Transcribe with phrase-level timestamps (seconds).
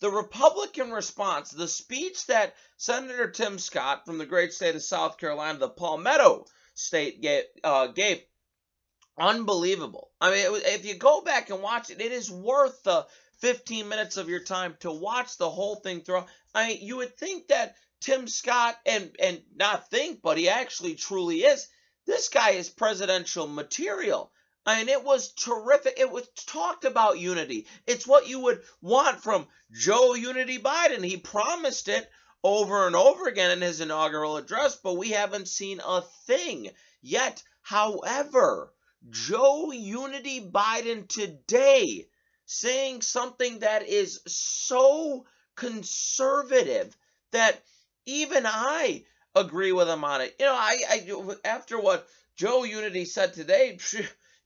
[0.00, 5.18] The Republican response, the speech that Senator Tim Scott from the great state of South
[5.18, 8.22] Carolina, the Palmetto state, gave, uh, gave
[9.18, 10.10] unbelievable.
[10.20, 13.06] I mean, if you go back and watch it, it is worth the
[13.38, 16.24] 15 minutes of your time to watch the whole thing through.
[16.54, 20.94] I mean, you would think that Tim Scott and and not think, but he actually
[20.94, 21.68] truly is.
[22.06, 24.32] This guy is presidential material.
[24.64, 25.98] I mean, it was terrific.
[25.98, 27.66] It was talked about unity.
[27.86, 31.04] It's what you would want from Joe Unity Biden.
[31.04, 32.08] He promised it
[32.44, 36.70] over and over again in his inaugural address, but we haven't seen a thing
[37.02, 37.42] yet.
[37.62, 38.72] However,
[39.10, 42.08] Joe Unity Biden today
[42.46, 46.96] saying something that is so conservative
[47.32, 47.62] that
[48.06, 49.04] even I
[49.34, 50.36] agree with him on it.
[50.38, 53.78] You know, I, I after what Joe Unity said today,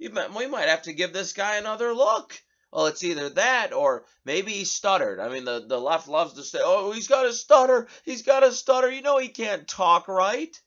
[0.00, 2.40] we might have to give this guy another look.
[2.72, 5.20] Well, it's either that or maybe he stuttered.
[5.20, 7.86] I mean, the, the left loves to say, oh, he's got a stutter.
[8.02, 8.90] He's got a stutter.
[8.90, 10.58] You know, he can't talk right.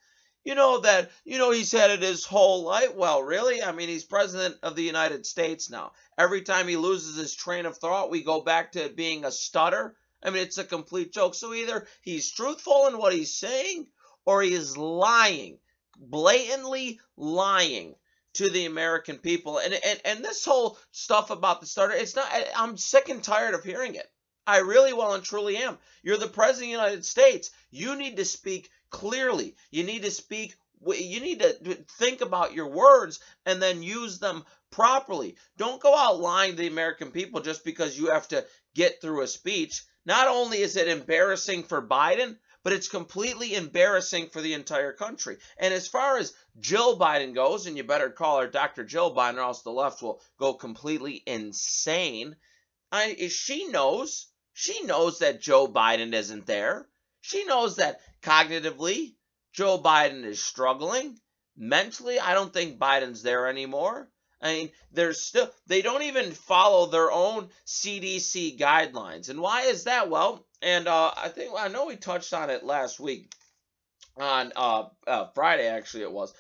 [0.46, 2.94] You know that, you know, he's had it his whole life.
[2.94, 3.64] Well, really?
[3.64, 5.94] I mean, he's president of the United States now.
[6.20, 9.96] Every time he loses his train of thought, we go back to being a stutter.
[10.24, 11.34] I mean, it's a complete joke.
[11.34, 13.88] So either he's truthful in what he's saying
[14.24, 15.58] or he is lying,
[15.98, 17.96] blatantly lying
[18.34, 19.58] to the American people.
[19.58, 23.56] And, and, and this whole stuff about the stutter, it's not, I'm sick and tired
[23.56, 24.08] of hearing it.
[24.46, 25.80] I really well and truly am.
[26.04, 27.50] You're the president of the United States.
[27.72, 29.56] You need to speak clearly.
[29.72, 30.56] You need to speak
[30.88, 31.54] you need to
[31.98, 35.36] think about your words and then use them properly.
[35.58, 38.46] Don't go out lying to the American people just because you have to
[38.76, 39.84] get through a speech.
[40.06, 45.38] Not only is it embarrassing for Biden, but it's completely embarrassing for the entire country.
[45.58, 48.84] And as far as Jill Biden goes, and you better call her Dr.
[48.84, 52.36] Jill Biden or else the left will go completely insane.
[52.92, 56.88] I, she knows, she knows that Joe Biden isn't there.
[57.22, 59.14] She knows that cognitively,
[59.54, 61.20] Joe Biden is struggling.
[61.56, 64.10] Mentally, I don't think Biden's there anymore.
[64.42, 69.30] I mean, there's still, they don't even follow their own CDC guidelines.
[69.30, 70.10] And why is that?
[70.10, 73.32] Well, and uh, I think, I know we touched on it last week
[74.18, 76.34] on uh, uh, Friday, actually, it was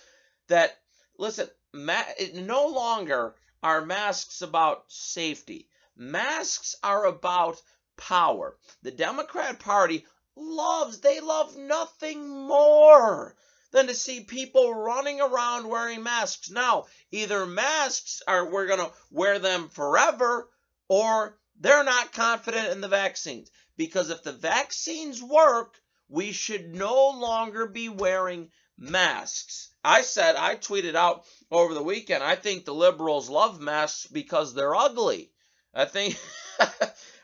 [0.47, 0.77] that,
[1.17, 2.03] listen, ma-
[2.33, 5.67] no longer are masks about safety.
[5.95, 7.61] Masks are about
[7.97, 8.57] power.
[8.81, 13.35] The Democrat Party loves, they love nothing more
[13.71, 16.49] than to see people running around wearing masks.
[16.49, 20.49] Now, either masks are we're going to wear them forever
[20.87, 23.49] or they're not confident in the vaccines.
[23.77, 29.69] Because if the vaccines work, we should no longer be wearing masks.
[29.83, 34.53] I said, I tweeted out over the weekend, I think the liberals love masks because
[34.53, 35.31] they're ugly.
[35.75, 36.17] I think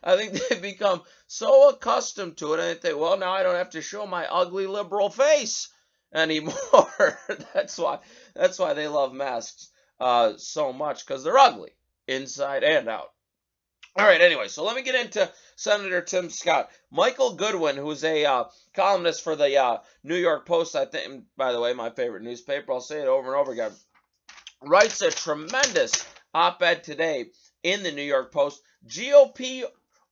[0.04, 3.56] I think they've become so accustomed to it, and they think, well, now I don't
[3.56, 5.70] have to show my ugly liberal face
[6.14, 7.20] anymore.
[7.54, 8.00] that's why
[8.36, 9.70] that's why they love masks
[10.00, 11.72] uh, so much because they're ugly
[12.08, 13.10] inside and out.
[13.98, 16.72] All right, anyway, so let me get into Senator Tim Scott.
[16.92, 21.52] Michael Goodwin, who's a uh, columnist for the uh, New York Post, I think, by
[21.52, 23.74] the way, my favorite newspaper, I'll say it over and over again,
[24.62, 27.32] writes a tremendous op ed today
[27.64, 28.62] in the New York Post.
[28.88, 29.64] GOP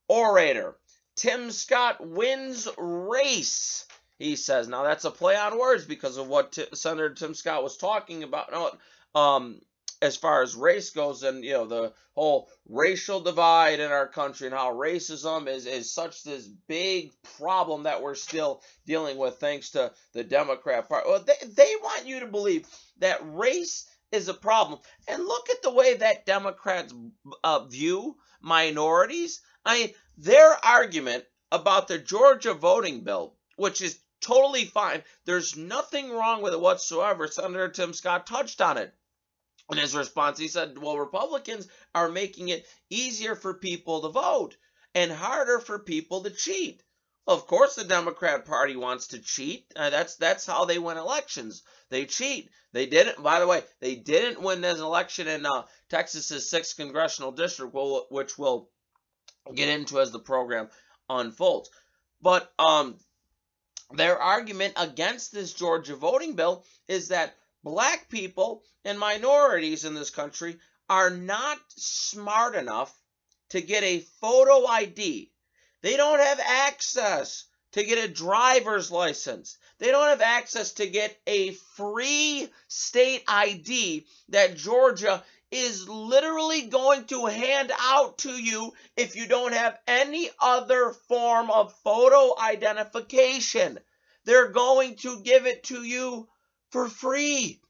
[0.08, 0.76] orator.
[1.16, 3.86] Tim Scott wins race,
[4.18, 4.68] he says.
[4.68, 8.22] Now, that's a play on words because of what T- Senator Tim Scott was talking
[8.22, 8.78] about.
[9.14, 9.60] Um,
[10.02, 14.46] as far as race goes and you know the whole racial divide in our country
[14.46, 19.70] and how racism is is such this big problem that we're still dealing with thanks
[19.70, 22.66] to the democrat party well they, they want you to believe
[22.98, 26.92] that race is a problem and look at the way that democrats
[27.44, 34.64] uh, view minorities I mean, their argument about the Georgia voting bill, which is totally
[34.64, 37.26] fine, there's nothing wrong with it whatsoever.
[37.26, 38.94] Senator Tim Scott touched on it.
[39.70, 44.56] In his response, he said, Well, Republicans are making it easier for people to vote.
[44.92, 46.82] and harder for people to cheat.
[47.26, 49.66] Of course, the Democrat Party wants to cheat.
[49.76, 51.62] Uh, that's that's how they win elections.
[51.90, 52.50] They cheat.
[52.72, 53.22] They didn't.
[53.22, 57.74] By the way, they didn't win this election in uh, Texas's sixth congressional district,
[58.10, 58.68] which we'll
[59.54, 60.70] get into as the program
[61.08, 61.70] unfolds.
[62.22, 62.98] But um,
[63.92, 70.10] their argument against this Georgia voting bill is that black people and minorities in this
[70.10, 70.58] country
[70.88, 72.92] are not smart enough
[73.50, 75.30] to get a photo ID
[75.82, 79.56] they don't have access to get a driver's license.
[79.78, 87.04] They don't have access to get a free state ID that Georgia is literally going
[87.06, 93.78] to hand out to you if you don't have any other form of photo identification.
[94.24, 96.28] They're going to give it to you
[96.70, 97.60] for free.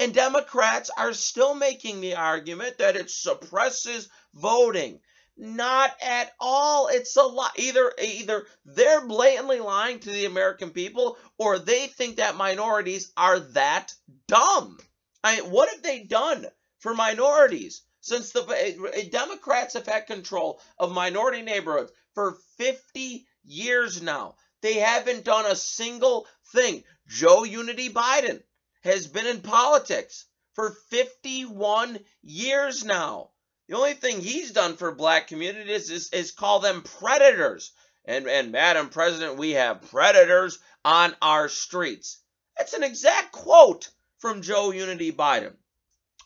[0.00, 5.00] And Democrats are still making the argument that it suppresses voting.
[5.40, 6.88] Not at all.
[6.88, 7.52] It's a lie.
[7.54, 13.38] Either either they're blatantly lying to the American people, or they think that minorities are
[13.38, 13.94] that
[14.26, 14.80] dumb.
[15.22, 16.48] I mean, what have they done
[16.80, 24.02] for minorities since the eh, Democrats have had control of minority neighborhoods for 50 years
[24.02, 24.34] now?
[24.60, 26.82] They haven't done a single thing.
[27.06, 28.42] Joe Unity Biden
[28.82, 33.30] has been in politics for 51 years now.
[33.68, 37.72] The only thing he's done for black communities is, is call them predators.
[38.06, 42.18] And, and Madam President, we have predators on our streets.
[42.56, 45.54] That's an exact quote from Joe Unity Biden.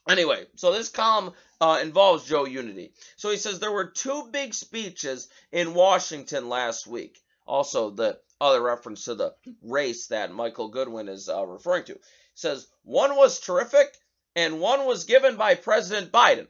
[0.08, 2.92] Anyway, so this column uh, involves Joe Unity.
[3.16, 7.20] So he says there were two big speeches in Washington last week.
[7.44, 11.94] Also, the other reference to the race that Michael Goodwin is uh, referring to.
[11.94, 11.98] He
[12.34, 13.96] says one was terrific
[14.36, 16.46] and one was given by President Biden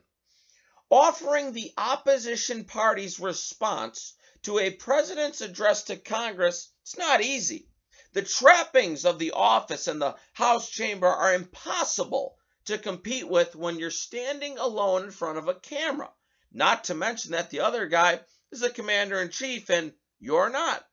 [0.92, 4.12] offering the opposition party's response
[4.42, 7.66] to a president's address to Congress, it's not easy.
[8.12, 12.36] The trappings of the office and the House chamber are impossible
[12.66, 16.12] to compete with when you're standing alone in front of a camera.
[16.52, 20.86] Not to mention that the other guy is the commander in chief and you're not.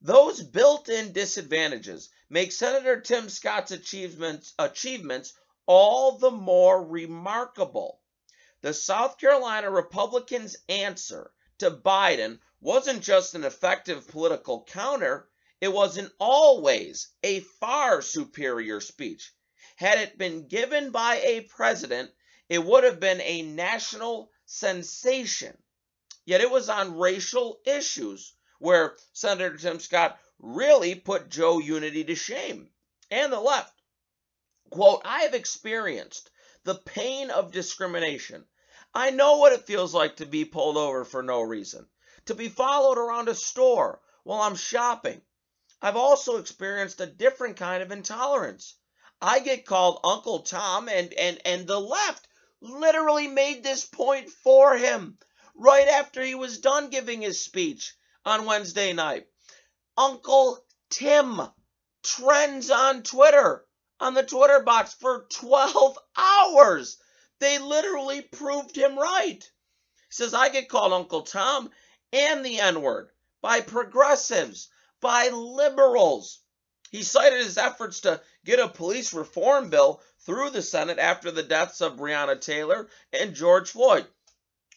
[0.00, 5.34] Those built in disadvantages make Senator Tim Scott's achievements, achievements
[5.66, 8.00] all the more remarkable.
[8.60, 15.96] The South Carolina Republicans' answer to Biden wasn't just an effective political counter, it was
[15.96, 19.32] in all ways a far superior speech.
[19.76, 22.10] Had it been given by a president,
[22.48, 25.56] it would have been a national sensation.
[26.24, 32.16] Yet it was on racial issues where Senator Tim Scott really put Joe Unity to
[32.16, 32.72] shame
[33.08, 33.80] and the left.
[34.70, 36.30] Quote, I have experienced
[36.64, 38.46] the pain of discrimination.
[38.94, 41.88] I know what it feels like to be pulled over for no reason,
[42.26, 45.22] to be followed around a store while I'm shopping.
[45.80, 48.74] I've also experienced a different kind of intolerance.
[49.20, 52.26] I get called Uncle Tom, and, and, and the left
[52.60, 55.18] literally made this point for him
[55.54, 57.94] right after he was done giving his speech
[58.24, 59.26] on Wednesday night.
[59.96, 61.40] Uncle Tim
[62.02, 63.66] trends on Twitter
[64.00, 66.98] on the Twitter box for 12 hours.
[67.40, 69.40] They literally proved him right.
[69.40, 71.70] He says, I get called Uncle Tom
[72.12, 73.10] and the N word
[73.40, 74.68] by progressives,
[75.00, 76.40] by liberals.
[76.90, 81.42] He cited his efforts to get a police reform bill through the Senate after the
[81.42, 84.06] deaths of Breonna Taylor and George Floyd,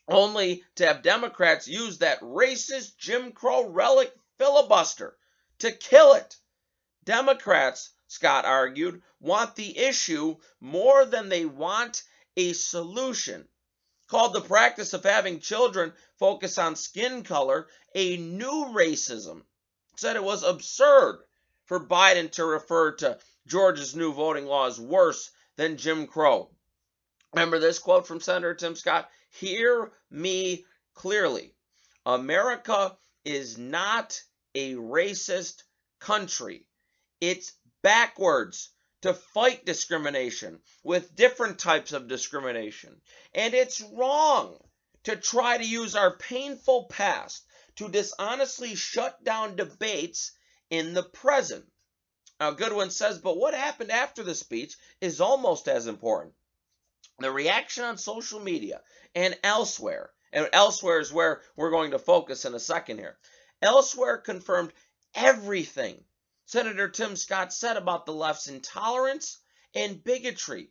[0.08, 5.18] only to have Democrats use that racist Jim Crow relic filibuster
[5.60, 6.36] to kill it.
[7.04, 12.04] Democrats Scott argued, want the issue more than they want
[12.36, 13.48] a solution.
[14.08, 19.46] Called the practice of having children focus on skin color a new racism.
[19.96, 21.24] Said it was absurd
[21.64, 26.52] for Biden to refer to Georgia's new voting law as worse than Jim Crow.
[27.34, 29.10] Remember this quote from Senator Tim Scott?
[29.30, 30.66] Hear me
[30.96, 31.56] clearly.
[32.06, 34.22] America is not
[34.54, 35.64] a racist
[36.02, 36.68] country.
[37.22, 38.70] It's backwards
[39.02, 43.02] to fight discrimination with different types of discrimination.
[43.34, 44.58] And it's wrong
[45.04, 47.46] to try to use our painful past
[47.78, 50.32] to dishonestly shut down debates
[50.70, 51.66] in the present.
[52.40, 56.34] Now, Goodwin says, but what happened after the speech is almost as important.
[57.20, 58.82] The reaction on social media
[59.14, 63.18] and elsewhere, and elsewhere is where we're going to focus in a second here,
[63.62, 64.74] elsewhere confirmed
[65.14, 66.04] everything
[66.52, 69.38] Senator Tim Scott said about the left's intolerance
[69.74, 70.70] and bigotry.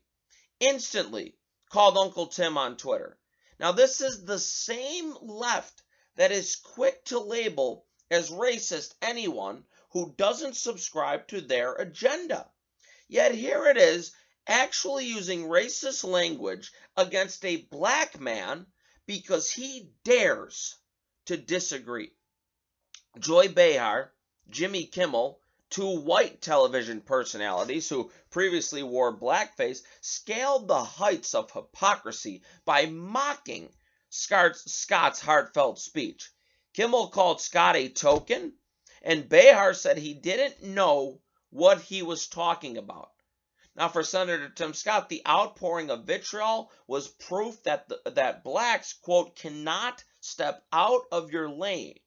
[0.58, 1.38] Instantly
[1.70, 3.18] called Uncle Tim on Twitter.
[3.58, 5.82] Now, this is the same left
[6.16, 12.50] that is quick to label as racist anyone who doesn't subscribe to their agenda.
[13.08, 14.12] Yet here it is
[14.46, 18.66] actually using racist language against a black man
[19.06, 20.76] because he dares
[21.24, 22.12] to disagree.
[23.18, 24.12] Joy Behar,
[24.50, 32.42] Jimmy Kimmel, two white television personalities who previously wore blackface, scaled the heights of hypocrisy
[32.64, 33.72] by mocking
[34.08, 36.30] Scott's heartfelt speech.
[36.74, 38.52] Kimmel called Scott a token,
[39.02, 43.12] and Behar said he didn't know what he was talking about.
[43.76, 48.92] Now, for Senator Tim Scott, the outpouring of vitriol was proof that the, that blacks,
[48.92, 51.98] quote, cannot step out of your lane,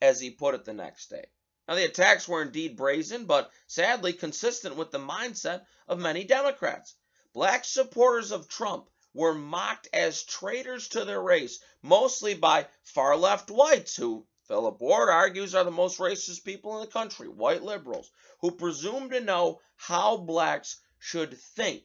[0.00, 1.24] as he put it the next day.
[1.68, 6.94] Now, the attacks were indeed brazen, but sadly consistent with the mindset of many Democrats.
[7.32, 13.50] Black supporters of Trump were mocked as traitors to their race, mostly by far left
[13.50, 18.10] whites, who Philip Ward argues are the most racist people in the country, white liberals,
[18.40, 21.84] who presume to know how blacks should think.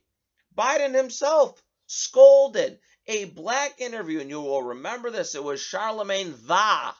[0.57, 5.35] Biden himself scolded a black interview, and you will remember this.
[5.35, 6.95] It was Charlemagne the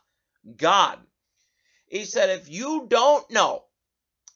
[0.56, 1.07] God.
[1.88, 3.64] He said, If you don't know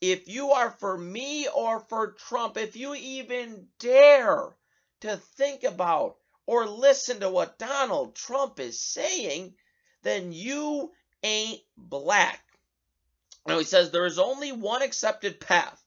[0.02, 4.56] if you are for me or for Trump, if you even dare
[5.02, 6.18] to think about
[6.48, 9.56] or listen to what Donald Trump is saying,
[10.02, 10.92] then you
[11.22, 12.44] ain't black.
[13.46, 15.84] Now he says there is only one accepted path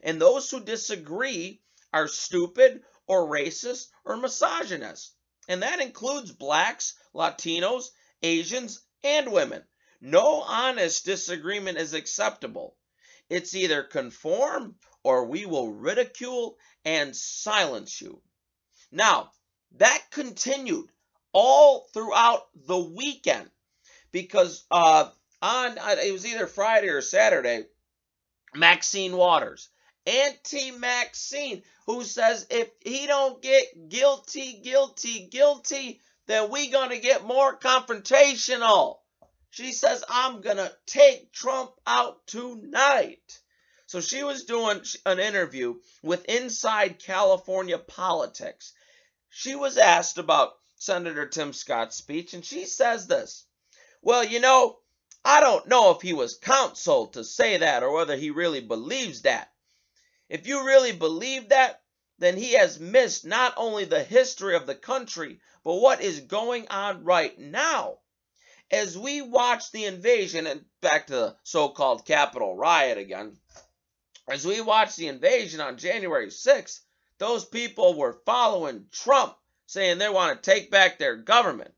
[0.00, 1.60] and those who disagree
[1.92, 5.14] are stupid or racist or misogynist.
[5.48, 7.90] And that includes blacks, Latinos,
[8.22, 9.64] Asians, and women.
[10.00, 12.76] No honest disagreement is acceptable.
[13.28, 18.22] It's either conform or we will ridicule and silence you.
[18.90, 19.32] Now,
[19.72, 20.90] that continued
[21.32, 23.50] all throughout the weekend
[24.12, 25.10] because uh,
[25.42, 27.66] on it was either Friday or Saturday,
[28.54, 29.68] Maxine Waters
[30.08, 37.26] Auntie Maxine, who says if he don't get guilty, guilty, guilty, then we gonna get
[37.26, 39.00] more confrontational.
[39.50, 43.40] She says I'm gonna take Trump out tonight.
[43.86, 48.74] So she was doing an interview with Inside California Politics.
[49.30, 53.46] She was asked about Senator Tim Scott's speech, and she says this.
[54.02, 54.78] Well, you know,
[55.24, 59.22] I don't know if he was counseled to say that or whether he really believes
[59.22, 59.50] that.
[60.28, 61.82] If you really believe that,
[62.18, 66.68] then he has missed not only the history of the country, but what is going
[66.68, 67.98] on right now.
[68.70, 73.38] As we watch the invasion, and back to the so called Capitol riot again,
[74.28, 76.80] as we watch the invasion on January 6th,
[77.18, 81.72] those people were following Trump, saying they want to take back their government.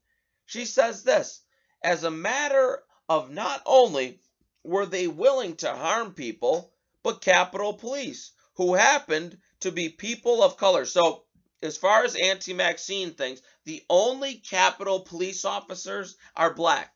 [0.47, 1.42] She says this
[1.82, 4.20] as a matter of not only
[4.64, 10.56] were they willing to harm people, but Capitol Police who happened to be people of
[10.56, 10.85] color.
[10.85, 11.25] So,
[11.62, 16.93] as far as anti-Maxine things, the only Capitol police officers are black,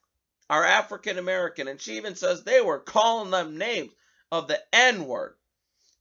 [0.48, 1.68] are African American.
[1.68, 3.92] And she even says they were calling them names
[4.32, 5.34] of the N word.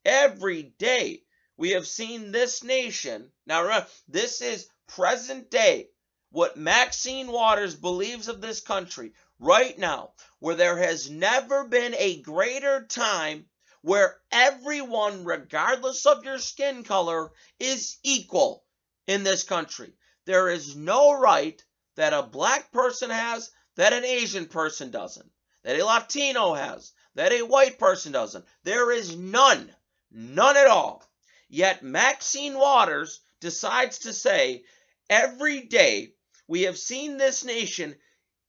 [0.06, 1.24] Every day
[1.58, 3.32] we have seen this nation.
[3.46, 5.90] Now, remember, this is present day.
[6.32, 12.22] What Maxine Waters believes of this country right now, where there has never been a
[12.22, 13.46] greater time
[13.84, 18.64] where everyone, regardless of your skin color, is equal
[19.08, 19.94] in this country.
[20.26, 21.62] There is no right
[21.96, 25.30] that a black person has that an Asian person doesn't,
[25.64, 28.46] that a Latino has, that a white person doesn't.
[28.64, 29.76] There is none,
[30.10, 31.04] none at all.
[31.50, 34.64] Yet Maxine Waters decides to say
[35.10, 36.14] every day
[36.48, 37.96] we have seen this nation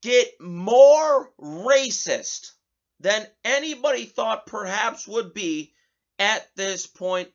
[0.00, 2.53] get more racist
[3.00, 5.72] than anybody thought perhaps would be
[6.18, 7.30] at this point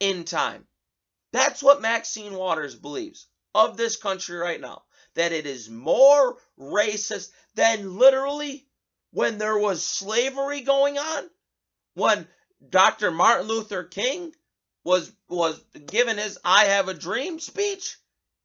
[0.00, 0.66] in time.
[1.32, 4.82] That's what Maxine Waters believes of this country right now.
[5.14, 8.66] That it is more racist than literally
[9.12, 11.30] when there was slavery going on,
[11.94, 12.26] when
[12.70, 13.10] Dr.
[13.10, 14.32] Martin Luther King
[14.84, 17.98] was was given his I have a dream speech.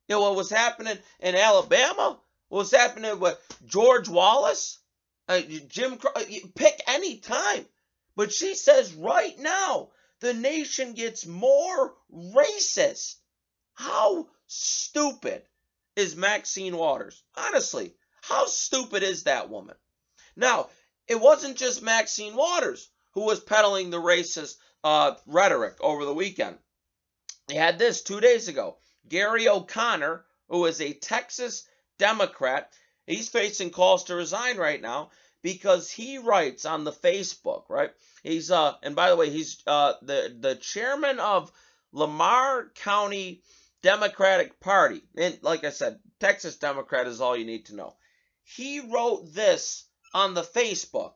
[0.07, 2.19] You know what was happening in Alabama?
[2.49, 4.79] What was happening with George Wallace?
[5.27, 6.23] Uh, Jim, uh,
[6.55, 7.65] pick any time.
[8.15, 13.15] But she says right now, the nation gets more racist.
[13.73, 15.43] How stupid
[15.95, 17.21] is Maxine Waters?
[17.35, 19.75] Honestly, how stupid is that woman?
[20.35, 20.69] Now,
[21.07, 26.57] it wasn't just Maxine Waters who was peddling the racist uh, rhetoric over the weekend.
[27.47, 28.77] They had this two days ago.
[29.07, 31.67] Gary O'Connor, who is a Texas
[31.97, 32.71] Democrat,
[33.07, 35.11] He's facing calls to resign right now
[35.41, 37.91] because he writes on the Facebook, right?
[38.21, 41.51] He's uh and by the way, he's uh the the chairman of
[41.93, 43.41] Lamar County
[43.81, 45.01] Democratic Party.
[45.15, 47.95] And like I said, Texas Democrat is all you need to know.
[48.43, 51.13] He wrote this on the Facebook.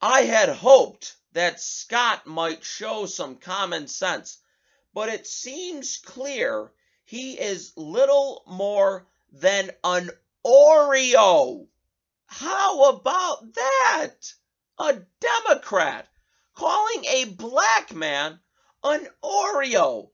[0.00, 4.38] I had hoped that Scott might show some common sense,
[4.92, 6.70] but it seems clear
[7.04, 10.10] he is little more than an
[10.46, 11.66] Oreo.
[12.26, 14.14] How about that?
[14.78, 16.08] A Democrat
[16.54, 18.38] calling a black man
[18.84, 20.10] an Oreo.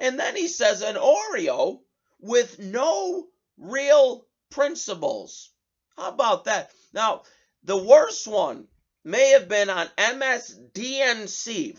[0.00, 1.80] And then he says an Oreo
[2.20, 5.50] with no real principles.
[5.96, 6.70] How about that?
[6.92, 7.22] Now,
[7.62, 8.66] the worst one
[9.04, 11.78] may have been on MSDNC.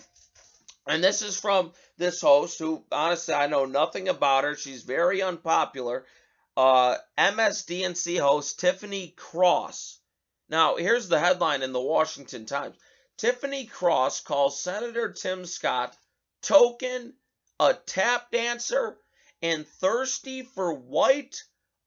[0.88, 4.56] And this is from this host who, honestly, I know nothing about her.
[4.56, 6.06] She's very unpopular.
[6.58, 10.00] Uh, MSDNC host Tiffany Cross.
[10.50, 12.76] Now, here's the headline in the Washington Times
[13.16, 15.96] Tiffany Cross calls Senator Tim Scott
[16.42, 17.14] token,
[17.60, 18.98] a tap dancer,
[19.44, 21.44] and thirsty for white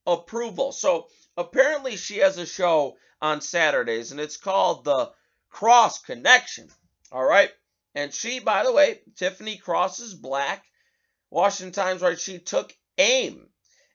[0.07, 0.71] approval.
[0.71, 5.11] So apparently she has a show on Saturdays, and it's called the
[5.49, 6.69] Cross Connection.
[7.11, 7.51] All right.
[7.93, 10.63] And she, by the way, Tiffany Cross is black.
[11.29, 13.50] Washington Times right, she took aim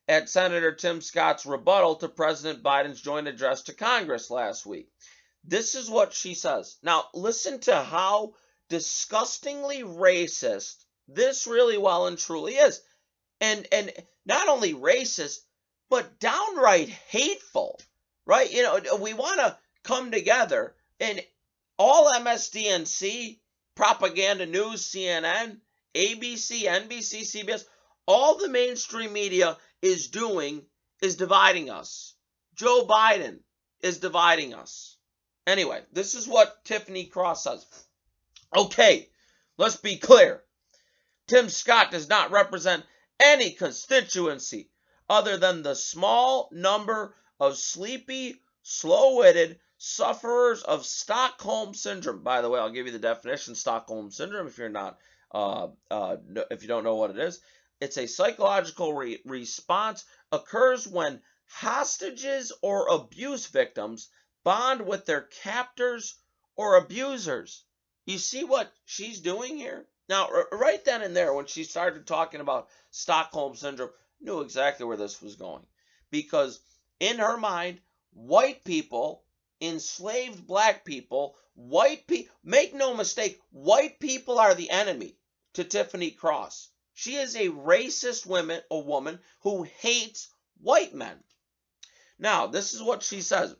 [0.08, 4.88] at Senator Tim Scott's rebuttal to President Biden's joint address to Congress last week.
[5.44, 6.76] This is what she says.
[6.82, 8.34] Now, listen to how
[8.68, 10.76] disgustingly racist
[11.08, 12.80] this really well and truly is.
[13.40, 13.92] And and
[14.24, 15.38] not only racist,
[15.88, 17.80] but downright hateful.
[18.24, 18.50] Right?
[18.52, 21.22] You know, we want to come together and
[21.78, 23.38] all MSDNC,
[23.76, 25.58] propaganda news, CNN,
[25.94, 27.64] ABC, NBC, CBS,
[28.06, 30.62] all the mainstream media is doing
[31.02, 32.14] is dividing us.
[32.54, 33.40] Joe Biden
[33.82, 34.96] is dividing us.
[35.46, 37.66] Anyway, this is what Tiffany Cross says.
[38.56, 39.08] Okay,
[39.58, 40.42] let's be clear.
[41.26, 42.84] Tim Scott does not represent
[43.20, 44.70] any constituency
[45.08, 52.22] other than the small number of sleepy, slow witted sufferers of Stockholm syndrome.
[52.22, 54.98] By the way, I'll give you the definition Stockholm syndrome if you're not,
[55.32, 56.16] uh, uh,
[56.50, 57.40] if you don't know what it is.
[57.78, 64.08] It's a psychological re- response occurs when hostages or abuse victims
[64.44, 66.14] bond with their captors
[66.54, 67.64] or abusers.
[68.06, 69.86] You see what she's doing here?
[70.08, 74.96] Now, right then and there, when she started talking about Stockholm Syndrome, knew exactly where
[74.96, 75.66] this was going.
[76.10, 76.60] Because
[76.98, 77.80] in her mind,
[78.12, 79.22] white people,
[79.60, 85.18] enslaved black people, white people, make no mistake, white people are the enemy
[85.54, 86.70] to Tiffany Cross.
[86.98, 90.30] She is a racist woman, a woman who hates
[90.62, 91.22] white men.
[92.18, 93.54] Now, this is what she says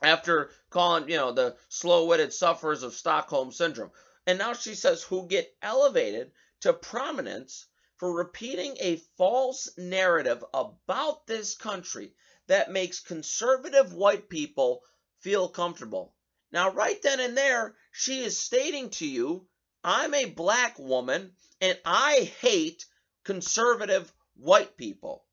[0.00, 3.90] after calling, you know, the slow-witted sufferers of Stockholm syndrome.
[4.24, 11.26] And now she says who get elevated to prominence for repeating a false narrative about
[11.26, 12.14] this country
[12.46, 14.84] that makes conservative white people
[15.18, 16.14] feel comfortable.
[16.52, 19.48] Now, right then and there, she is stating to you,
[19.84, 22.86] I'm a black woman and I hate
[23.22, 25.24] conservative white people.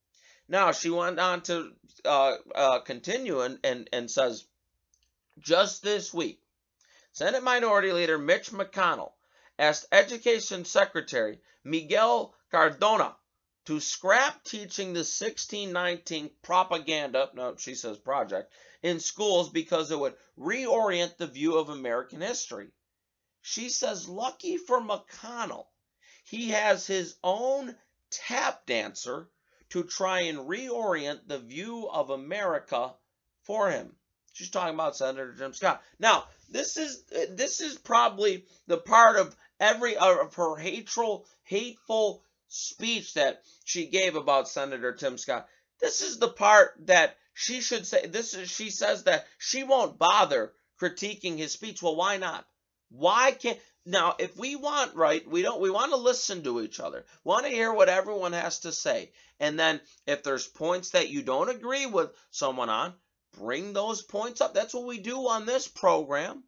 [0.49, 1.71] Now, she went on to
[2.03, 4.45] uh, uh, continue and, and, and says,
[5.39, 6.41] just this week,
[7.13, 9.13] Senate Minority Leader Mitch McConnell
[9.57, 13.15] asked Education Secretary Miguel Cardona
[13.65, 18.51] to scrap teaching the 1619 propaganda, no, she says project,
[18.83, 22.71] in schools because it would reorient the view of American history.
[23.41, 25.67] She says, lucky for McConnell,
[26.23, 27.75] he has his own
[28.09, 29.29] tap dancer
[29.69, 32.93] to try and reorient the view of America
[33.43, 33.95] for him.
[34.33, 35.83] She's talking about Senator Tim Scott.
[35.99, 43.15] Now, this is this is probably the part of every of her hateful hateful speech
[43.15, 45.47] that she gave about Senator Tim Scott.
[45.79, 48.07] This is the part that she should say.
[48.07, 51.81] This is she says that she won't bother critiquing his speech.
[51.81, 52.45] Well, why not?
[52.91, 56.79] Why can't now if we want right, we don't we want to listen to each
[56.79, 57.05] other.
[57.23, 59.11] Want to hear what everyone has to say.
[59.39, 62.93] And then if there's points that you don't agree with someone on,
[63.37, 64.53] bring those points up.
[64.53, 66.43] That's what we do on this program.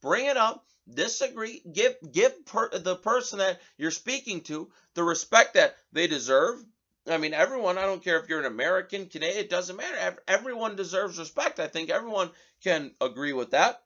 [0.00, 5.54] Bring it up, disagree, give give per, the person that you're speaking to the respect
[5.54, 6.64] that they deserve.
[7.08, 10.16] I mean, everyone, I don't care if you're an American, Canadian, it doesn't matter.
[10.28, 11.58] Everyone deserves respect.
[11.58, 12.30] I think everyone
[12.62, 13.82] can agree with that.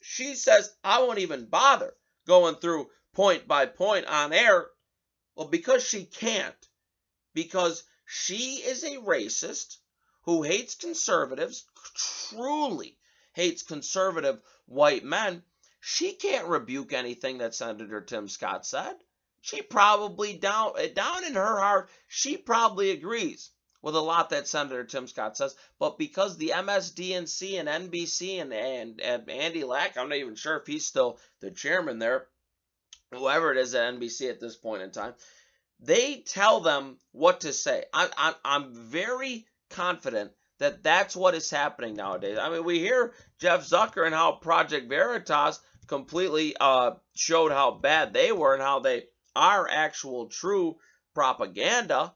[0.00, 4.70] She says, I won't even bother going through point by point on air.
[5.34, 6.68] Well, because she can't.
[7.34, 9.78] Because she is a racist
[10.22, 12.98] who hates conservatives, truly
[13.32, 15.42] hates conservative white men,
[15.80, 18.96] she can't rebuke anything that Senator Tim Scott said.
[19.40, 23.50] She probably down down in her heart, she probably agrees
[23.82, 28.52] with a lot that Senator Tim Scott says, but because the MSDNC and NBC and,
[28.52, 32.26] and, and Andy Lack, I'm not even sure if he's still the chairman there,
[33.12, 35.14] whoever it is at NBC at this point in time,
[35.80, 37.84] they tell them what to say.
[37.92, 42.38] I, I, I'm very confident that that's what is happening nowadays.
[42.38, 48.12] I mean, we hear Jeff Zucker and how Project Veritas completely uh, showed how bad
[48.12, 49.04] they were and how they
[49.36, 50.76] are actual true
[51.14, 52.12] propaganda.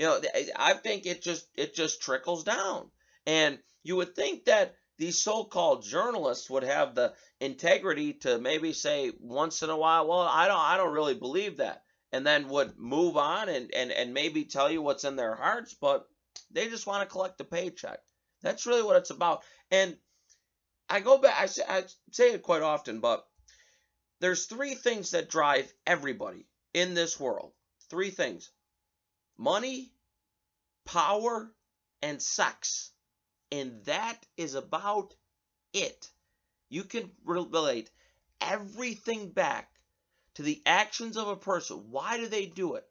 [0.00, 0.20] You know,
[0.56, 2.90] I think it just it just trickles down,
[3.26, 9.12] and you would think that these so-called journalists would have the integrity to maybe say
[9.20, 11.82] once in a while, well, I don't I don't really believe that,
[12.12, 15.74] and then would move on and and and maybe tell you what's in their hearts,
[15.78, 16.08] but
[16.50, 17.98] they just want to collect a paycheck.
[18.40, 19.42] That's really what it's about.
[19.70, 19.98] And
[20.88, 23.26] I go back, I say, I say it quite often, but
[24.20, 27.52] there's three things that drive everybody in this world.
[27.90, 28.50] Three things
[29.40, 29.90] money,
[30.84, 31.50] power,
[32.02, 32.92] and sex.
[33.50, 35.14] And that is about
[35.72, 36.08] it.
[36.68, 37.90] You can relate
[38.40, 39.70] everything back
[40.34, 41.90] to the actions of a person.
[41.90, 42.84] Why do they do it?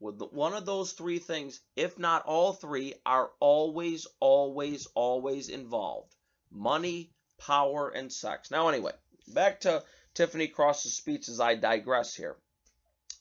[0.00, 6.12] With one of those three things, if not all three, are always, always, always involved
[6.50, 8.50] money, power, and sex.
[8.50, 8.92] Now, anyway,
[9.28, 9.84] back to
[10.14, 12.36] Tiffany Cross's speech as I digress here.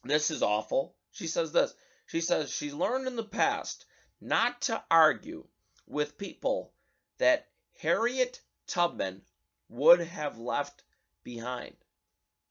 [0.04, 0.96] This is awful.
[1.12, 1.74] She says this.
[2.12, 3.86] She says she learned in the past
[4.19, 5.47] not to argue
[5.88, 6.74] with people
[7.19, 9.26] that Harriet Tubman
[9.69, 10.84] would have left
[11.24, 11.78] behind.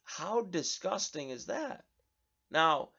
[0.02, 1.84] How disgusting is that?
[2.48, 2.92] Now,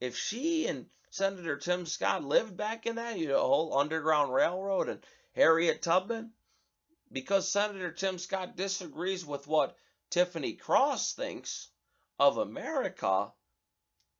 [0.00, 4.88] if she and Senator Tim Scott lived back in that, you know, whole Underground Railroad
[4.88, 6.34] and Harriet Tubman,
[7.12, 9.78] because Senator Tim Scott disagrees with what
[10.10, 11.68] Tiffany Cross thinks
[12.18, 13.32] of America,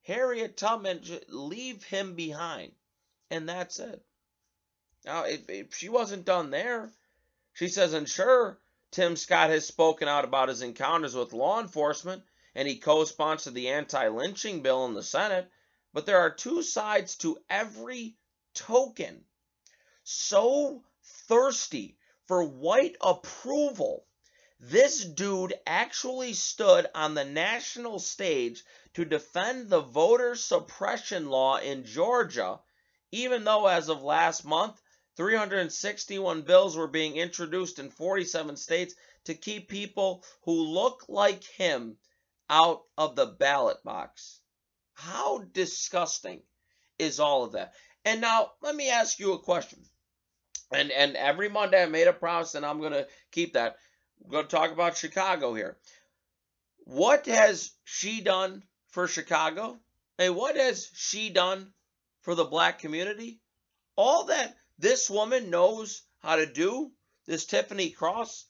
[0.03, 2.73] Harriet Tubman leave him behind,
[3.31, 4.05] and that's it.
[5.05, 6.93] Now, if, if she wasn't done there,
[7.53, 8.61] she says, and sure,
[8.91, 12.23] Tim Scott has spoken out about his encounters with law enforcement,
[12.55, 15.51] and he co-sponsored the anti-lynching bill in the Senate,
[15.93, 18.17] but there are two sides to every
[18.55, 19.25] token.
[20.05, 20.83] So
[21.29, 24.07] thirsty for white approval,
[24.61, 28.63] this dude actually stood on the national stage
[28.95, 32.61] to defend the voter suppression law in Georgia,
[33.11, 34.81] even though as of last month,
[35.17, 41.97] 361 bills were being introduced in 47 states to keep people who look like him
[42.49, 44.41] out of the ballot box.
[44.95, 46.43] How disgusting
[46.99, 47.75] is all of that?
[48.05, 49.81] And now let me ask you a question.
[50.73, 53.77] And and every Monday I made a promise and I'm going to keep that.
[54.21, 55.77] We're going to talk about Chicago here.
[56.85, 59.79] What has she done for Chicago?
[60.19, 61.73] And what has she done
[62.21, 63.41] for the black community?
[63.97, 66.93] All that this woman knows how to do,
[67.27, 68.47] this Tiffany Cross,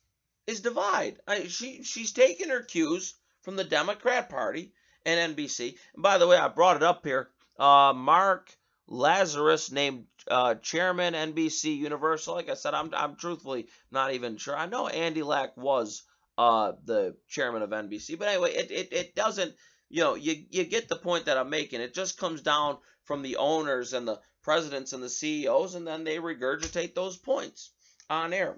[0.46, 1.18] is divide.
[1.26, 4.72] I, she she's taken her cues from the Democrat Party
[5.06, 5.76] and NBC.
[5.94, 7.30] And by the way, I brought it up here.
[7.58, 8.54] Uh, Mark
[8.88, 12.34] Lazarus named uh, chairman NBC Universal.
[12.34, 14.56] Like I said, I'm I'm truthfully not even sure.
[14.56, 16.02] I know Andy Lack was
[16.36, 19.54] uh, the chairman of NBC, but anyway, it, it, it doesn't.
[19.92, 21.80] You know, you you get the point that I'm making.
[21.80, 26.02] It just comes down from the owners and the presidents and the CEOs, and then
[26.02, 27.70] they regurgitate those points
[28.10, 28.56] on air.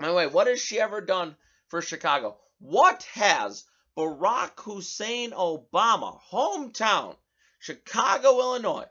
[0.00, 1.36] By the way, what has she ever done
[1.68, 2.36] for Chicago?
[2.58, 3.64] What has
[3.98, 7.16] Barack Hussein Obama, hometown,
[7.58, 8.86] Chicago, Illinois.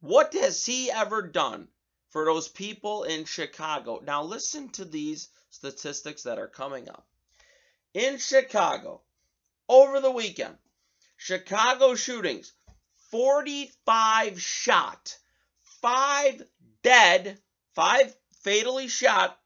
[0.00, 1.68] What has he ever done
[2.10, 4.00] for those people in Chicago?
[4.02, 7.06] Now, listen to these statistics that are coming up.
[7.94, 9.02] In Chicago,
[9.72, 10.54] over the weekend,
[11.16, 12.52] Chicago shootings
[13.10, 15.16] 45 shot,
[15.80, 16.42] 5
[16.82, 17.40] dead,
[17.74, 19.40] 5 fatally shot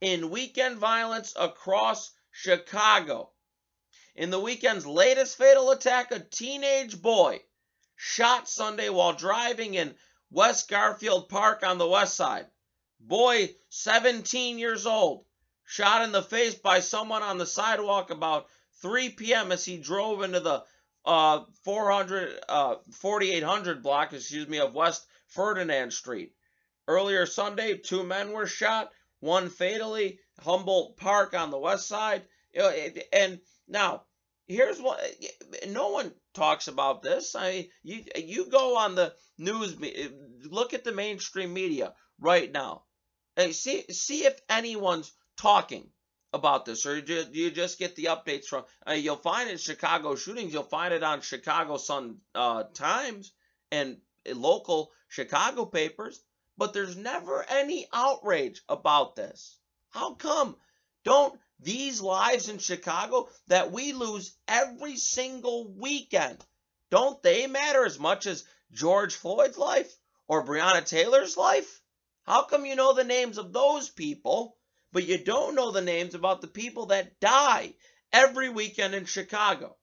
[0.00, 3.30] in weekend violence across Chicago.
[4.14, 7.42] In the weekend's latest fatal attack, a teenage boy
[7.96, 9.94] shot Sunday while driving in
[10.30, 12.46] West Garfield Park on the west side.
[12.98, 15.26] Boy, 17 years old,
[15.66, 18.48] shot in the face by someone on the sidewalk about
[18.82, 19.52] 3 p.m.
[19.52, 20.62] as he drove into the
[21.04, 26.32] uh, 400, uh, 4800 block, excuse me, of West Ferdinand Street.
[26.88, 32.22] Earlier Sunday, two men were shot, one fatally, Humboldt Park on the west side.
[33.12, 34.04] And now,
[34.46, 35.00] here's what
[35.68, 37.34] no one talks about this.
[37.34, 39.76] I mean, you you go on the news,
[40.44, 41.94] look at the mainstream media.
[42.18, 42.84] right now.
[43.34, 45.90] Hey, see see if anyone's talking
[46.36, 48.64] about this, or do you just get the updates from?
[48.88, 50.52] Uh, you'll find it Chicago shootings.
[50.52, 53.32] You'll find it on Chicago Sun uh, Times
[53.72, 53.96] and
[54.32, 56.22] local Chicago papers,
[56.56, 59.58] but there's never any outrage about this.
[59.90, 60.56] How come?
[61.04, 66.44] Don't these lives in Chicago that we lose every single weekend,
[66.90, 69.96] don't they matter as much as George Floyd's life
[70.28, 71.80] or Breonna Taylor's life?
[72.24, 74.55] How come you know the names of those people,
[74.92, 77.74] but you don't know the names about the people that die
[78.12, 79.76] every weekend in Chicago?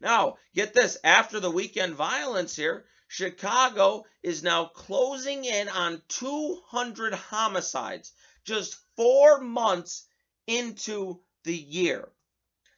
[0.00, 7.14] Now, get this after the weekend violence here, Chicago is now closing in on 200
[7.14, 8.12] homicides
[8.44, 10.06] just four months
[10.46, 12.10] into the year.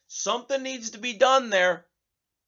[0.07, 1.87] Something needs to be done there.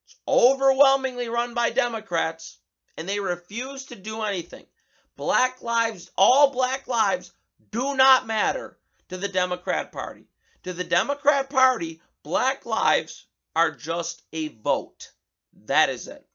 [0.05, 2.59] It's overwhelmingly run by Democrats,
[2.97, 4.67] and they refuse to do anything.
[5.15, 7.33] Black lives, all black lives,
[7.71, 8.77] do not matter
[9.10, 10.28] to the Democrat Party.
[10.63, 15.12] To the Democrat Party, black lives are just a vote.
[15.65, 16.26] That is it.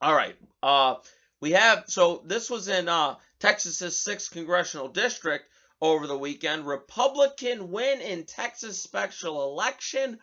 [0.00, 0.36] All right.
[0.62, 0.96] Uh,
[1.40, 5.48] we have so this was in uh, Texas's sixth congressional district
[5.80, 6.66] over the weekend.
[6.66, 10.18] Republican win in Texas special election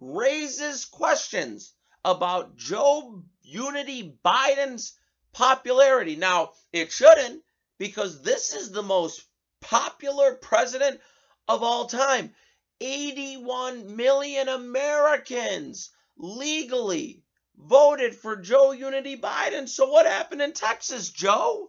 [0.00, 1.72] raises questions
[2.04, 4.92] about Joe Unity Biden's
[5.32, 6.16] popularity.
[6.16, 7.42] Now, it shouldn't
[7.78, 9.24] because this is the most
[9.60, 11.00] popular president
[11.48, 12.34] of all time.
[12.80, 17.24] 81 million Americans legally
[17.56, 19.68] voted for Joe Unity Biden.
[19.68, 21.68] So what happened in Texas, Joe?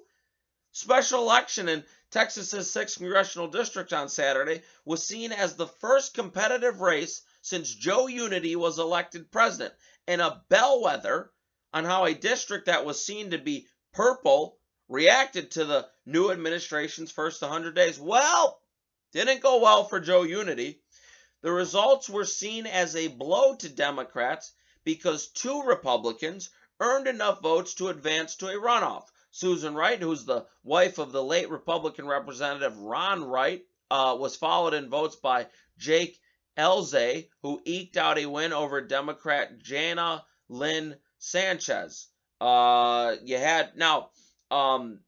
[0.71, 6.80] Special election in Texas's 6th congressional district on Saturday was seen as the first competitive
[6.80, 9.73] race since Joe Unity was elected president
[10.08, 11.32] and a bellwether
[11.73, 14.58] on how a district that was seen to be purple
[14.89, 17.99] reacted to the new administration's first 100 days.
[17.99, 18.60] Well,
[19.13, 20.82] didn't go well for Joe Unity.
[21.41, 24.52] The results were seen as a blow to Democrats
[24.84, 26.49] because two Republicans
[26.80, 29.06] earned enough votes to advance to a runoff.
[29.32, 34.73] Susan Wright, who's the wife of the late Republican Representative Ron Wright, uh, was followed
[34.73, 35.47] in votes by
[35.78, 36.19] Jake
[36.58, 42.08] Ellzey, who eked out a win over Democrat Jana Lynn Sanchez.
[42.41, 44.10] Uh, you had now
[44.51, 44.99] um,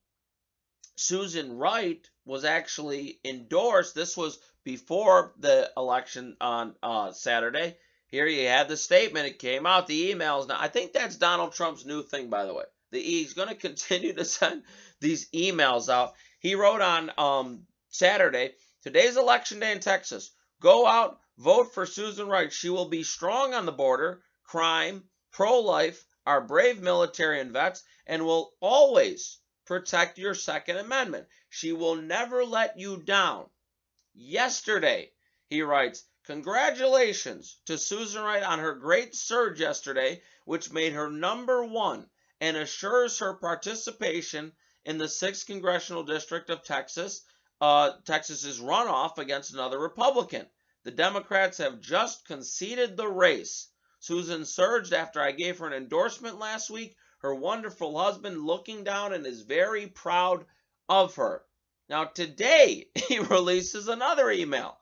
[0.96, 3.96] Susan Wright was actually endorsed.
[3.96, 7.78] This was before the election on uh, Saturday.
[8.08, 9.26] Here you had the statement.
[9.26, 10.48] It came out, the emails.
[10.48, 12.66] Now, I think that's Donald Trump's new thing, by the way.
[12.92, 14.64] The, he's going to continue to send
[15.00, 16.14] these emails out.
[16.40, 18.52] He wrote on um, Saturday,
[18.84, 20.32] today's election day in Texas.
[20.62, 22.52] Go out, vote for Susan Wright.
[22.52, 28.26] She will be strong on the border, crime, pro-life, our brave military and vets, and
[28.26, 31.28] will always protect your Second Amendment.
[31.50, 33.50] She will never let you down.
[34.14, 35.12] Yesterday,
[35.48, 41.64] he writes, Congratulations to Susan Wright on her great surge yesterday, which made her number
[41.66, 44.52] one and assures her participation
[44.86, 47.22] in the 6th Congressional District of Texas,
[47.60, 50.48] uh, Texas's runoff against another Republican.
[50.84, 53.68] The Democrats have just conceded the race.
[54.04, 56.96] Susan surged after I gave her an endorsement last week.
[57.20, 60.48] Her wonderful husband looking down and is very proud
[60.90, 61.46] of her.
[61.88, 64.80] Now, today, he releases another email.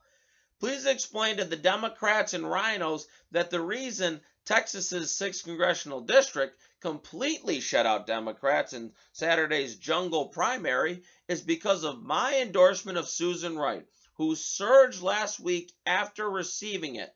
[0.62, 7.60] Please explain to the Democrats and rhinos that the reason Texas's 6th congressional district completely
[7.60, 13.86] shut out Democrats in Saturday's jungle primary is because of my endorsement of Susan Wright,
[14.14, 17.14] who surged last week after receiving it.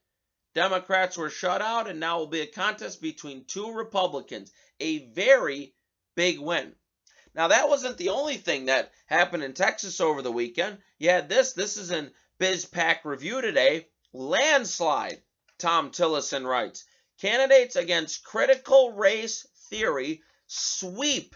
[0.53, 4.51] Democrats were shut out, and now will be a contest between two Republicans.
[4.79, 5.73] A very
[6.15, 6.75] big win.
[7.33, 10.77] Now, that wasn't the only thing that happened in Texas over the weekend.
[10.99, 11.53] You had this.
[11.53, 13.87] This is in BizPac Review today.
[14.13, 15.23] Landslide,
[15.57, 16.85] Tom Tillison writes.
[17.19, 21.35] Candidates against critical race theory sweep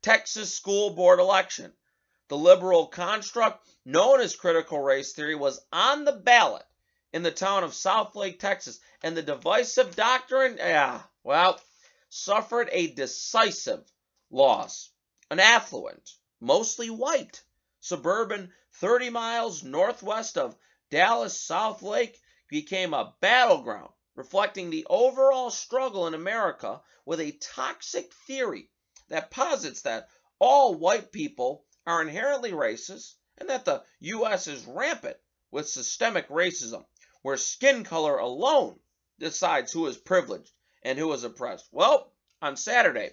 [0.00, 1.72] Texas school board election.
[2.28, 6.64] The liberal construct known as critical race theory was on the ballot
[7.14, 11.60] in the town of Southlake, Texas, and the divisive doctrine, yeah, well,
[12.08, 13.88] suffered a decisive
[14.30, 14.90] loss.
[15.30, 17.40] An affluent, mostly white,
[17.78, 20.56] suburban 30 miles northwest of
[20.90, 22.16] Dallas Southlake
[22.48, 28.68] became a battleground reflecting the overall struggle in America with a toxic theory
[29.08, 30.08] that posits that
[30.40, 34.48] all white people are inherently racist and that the U.S.
[34.48, 35.16] is rampant
[35.52, 36.84] with systemic racism,
[37.24, 38.78] where skin color alone
[39.18, 41.66] decides who is privileged and who is oppressed.
[41.72, 43.12] Well, on Saturday,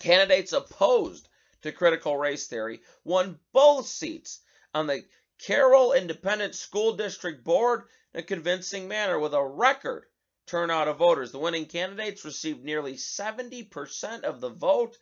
[0.00, 1.28] candidates opposed
[1.60, 4.40] to critical race theory, won both seats
[4.72, 5.04] on the
[5.38, 7.82] Carroll Independent School District Board
[8.14, 10.06] in a convincing manner with a record
[10.46, 11.30] turnout of voters.
[11.30, 14.96] The winning candidates received nearly 70% of the vote.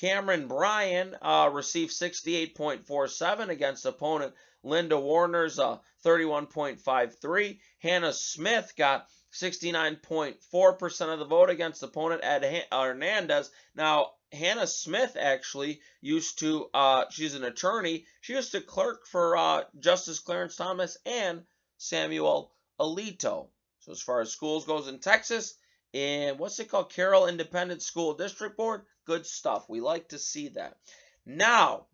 [0.00, 7.58] Cameron Bryan uh, received 68.47 against opponent Linda Warner's uh, 31.53.
[7.80, 13.50] Hannah Smith got 69.4% of the vote against opponent Ed Hernandez.
[13.74, 18.06] Now, Hannah Smith actually used to, uh, she's an attorney.
[18.22, 21.44] She used to clerk for uh, Justice Clarence Thomas and
[21.76, 23.48] Samuel Alito.
[23.80, 25.54] So as far as schools goes in Texas,
[25.92, 26.90] and what's it called?
[26.90, 28.82] Carroll Independent School District Board.
[29.10, 29.68] Good stuff.
[29.68, 30.76] We like to see that.
[31.26, 31.86] Now,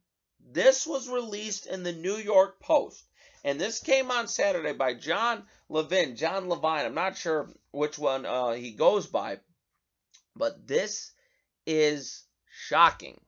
[0.53, 3.03] this was released in the New York Post.
[3.43, 6.85] And this came on Saturday by John Levin, John Levine.
[6.85, 9.39] I'm not sure which one uh, he goes by,
[10.35, 11.11] but this
[11.65, 12.23] is
[12.69, 13.19] shocking.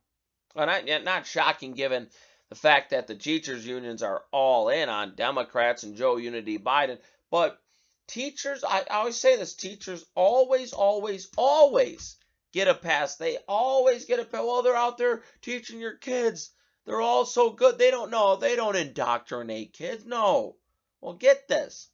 [0.54, 2.10] Well, not, not shocking given
[2.50, 6.98] the fact that the teachers' unions are all in on Democrats and Joe Unity Biden,
[7.30, 7.58] but
[8.06, 12.17] teachers, I, I always say this, teachers always, always, always
[12.52, 13.16] get a pass.
[13.16, 14.44] They always get a pass.
[14.44, 16.50] Well, they're out there teaching your kids.
[16.84, 17.78] They're all so good.
[17.78, 18.36] They don't know.
[18.36, 20.04] They don't indoctrinate kids.
[20.04, 20.56] No.
[21.00, 21.88] Well, get this.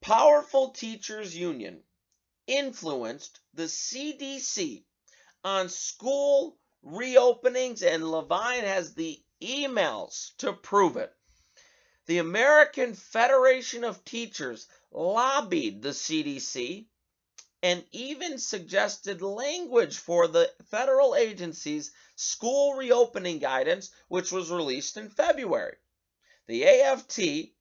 [0.00, 1.82] Powerful Teachers Union
[2.46, 4.84] influenced the CDC
[5.44, 11.12] on school reopenings, and Levine has the emails to prove it.
[12.06, 16.86] The American Federation of Teachers lobbied the CDC
[17.62, 25.08] and even suggested language for the federal agency's school reopening guidance, which was released in
[25.08, 25.76] February.
[26.48, 27.54] The AFT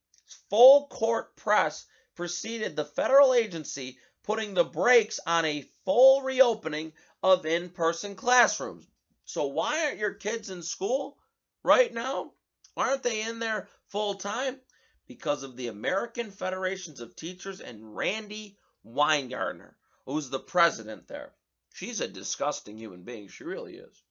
[0.50, 1.86] full court press
[2.16, 8.88] preceded the federal agency putting the brakes on a full reopening of in person classrooms.
[9.26, 11.18] So, why aren't your kids in school
[11.64, 12.34] right now?
[12.76, 14.60] Aren't they in there full time?
[15.08, 21.34] Because of the American Federations of Teachers and Randi Weingarten, who's the president there.
[21.74, 23.28] She's a disgusting human being.
[23.28, 24.04] She really is.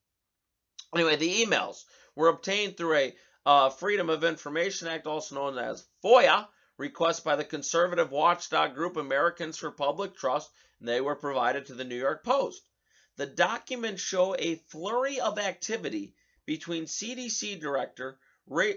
[0.95, 5.87] Anyway, the emails were obtained through a uh, Freedom of Information Act, also known as
[6.03, 11.67] FOIA, request by the conservative watchdog group Americans for Public Trust, and they were provided
[11.67, 12.69] to the New York Post.
[13.17, 16.15] The documents show a flurry of activity
[16.47, 18.19] between CDC Director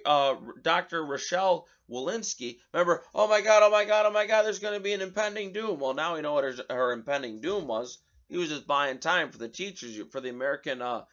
[0.05, 1.03] uh, Dr.
[1.05, 2.59] Rochelle Walensky.
[2.73, 5.01] Remember, oh my God, oh my God, oh my God, there's going to be an
[5.01, 5.79] impending doom.
[5.79, 7.99] Well, now we know what her, her impending doom was.
[8.29, 11.03] He was just buying time for the teachers, for the American uh,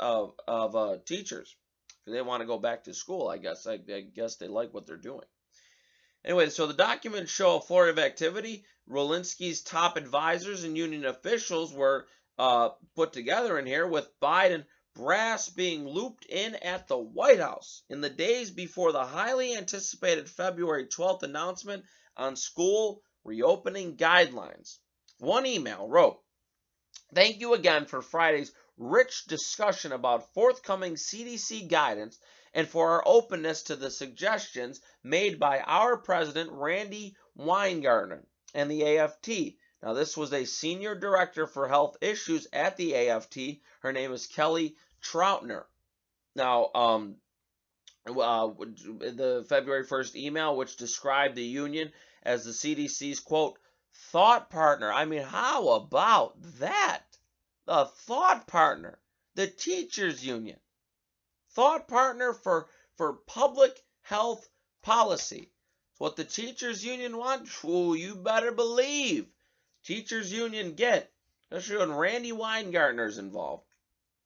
[0.00, 1.56] of, of uh, Teachers.
[2.06, 3.66] They want to go back to school, I guess.
[3.66, 5.26] I, I guess they like what they're doing.
[6.24, 8.64] Anyway, so the documents show a flurry of activity.
[8.90, 12.06] Walensky's top advisors and union officials were
[12.38, 14.64] uh, put together in here with Biden
[15.00, 20.28] brass being looped in at the White House in the days before the highly anticipated
[20.28, 21.86] February 12th announcement
[22.18, 24.76] on school reopening guidelines.
[25.18, 26.20] One email wrote,
[27.14, 32.18] Thank you again for Friday's rich discussion about forthcoming CDC guidance
[32.52, 38.98] and for our openness to the suggestions made by our president, Randi Weingarten, and the
[38.98, 39.56] AFT.
[39.82, 43.62] Now, this was a senior director for health issues at the AFT.
[43.80, 45.64] Her name is Kelly Trautner.
[46.34, 47.16] Now, um,
[48.06, 53.58] uh, the February 1st email, which described the union as the CDC's quote,
[53.94, 54.92] thought partner.
[54.92, 57.04] I mean, how about that?
[57.66, 58.98] The thought partner,
[59.34, 60.58] the teachers union,
[61.50, 64.48] thought partner for, for public health
[64.82, 65.52] policy.
[65.98, 69.28] What the teachers union want, oh, you better believe
[69.84, 71.12] teachers union get,
[71.50, 73.64] especially when Randi Weingarten's involved.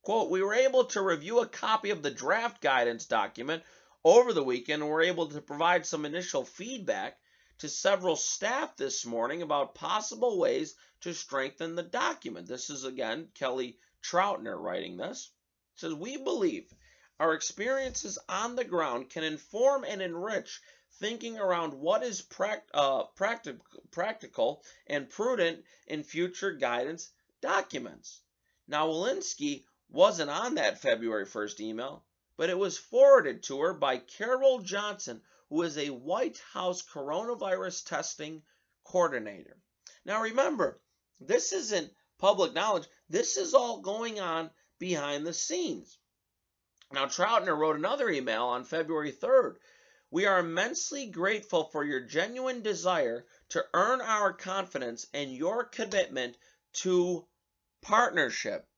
[0.05, 3.62] Quote, we were able to review a copy of the draft guidance document
[4.05, 7.19] over the weekend and were able to provide some initial feedback
[7.57, 12.47] to several staff this morning about possible ways to strengthen the document.
[12.47, 15.31] This is again Kelly Trautner writing this.
[15.75, 16.71] It says, We believe
[17.19, 20.61] our experiences on the ground can inform and enrich
[20.98, 22.27] thinking around what is
[22.75, 28.21] uh, practic- practical and prudent in future guidance documents.
[28.69, 32.05] Now, Walensky wasn't on that February 1st email,
[32.37, 37.85] but it was forwarded to her by Carole Johnson, who is a White House coronavirus
[37.85, 38.43] testing
[38.85, 39.57] coordinator.
[40.05, 40.81] Now remember,
[41.21, 42.89] this isn't public knowledge.
[43.09, 45.99] This is all going on behind the scenes.
[46.93, 49.57] Now, Trautner wrote another email on February 3rd.
[50.11, 56.37] We are immensely grateful for your genuine desire to earn our confidence and your commitment
[56.75, 57.27] to
[57.83, 58.69] partnership.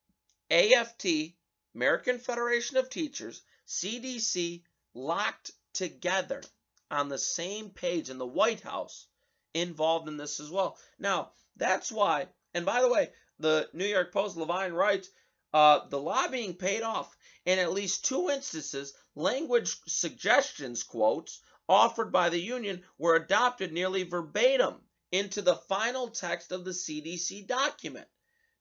[0.50, 1.34] AFT
[1.74, 4.62] American Federation of Teachers, CDC
[4.94, 6.42] locked together
[6.90, 9.08] on the same page in the White House
[9.54, 10.78] involved in this as well.
[10.98, 15.10] Now, that's why, and by the way, the New York Post, Levine writes,
[15.52, 17.16] uh, the lobbying paid off.
[17.44, 24.02] In at least two instances, language suggestions, quotes, offered by the union were adopted nearly
[24.02, 24.80] verbatim
[25.12, 28.08] into the final text of the CDC document.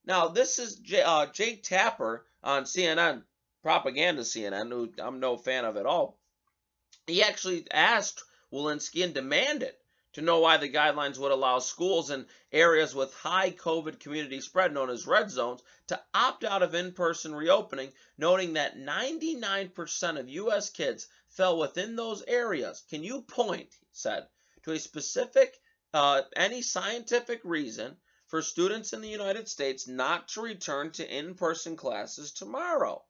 [0.07, 3.23] Now, this is J- uh, Jake Tapper on CNN,
[3.63, 6.19] propaganda CNN, who I'm no fan of at all.
[7.07, 9.75] He actually asked Walensky and demanded
[10.13, 14.73] to know why the guidelines would allow schools in areas with high COVID community spread,
[14.73, 20.29] known as red zones, to opt out of in person reopening, noting that 99% of
[20.29, 20.69] U.S.
[20.69, 22.83] kids fell within those areas.
[22.91, 24.27] Can you point, he said,
[24.63, 25.59] to a specific,
[25.95, 27.97] uh, any scientific reason
[28.35, 33.01] for students in the United States not to return to in person classes tomorrow?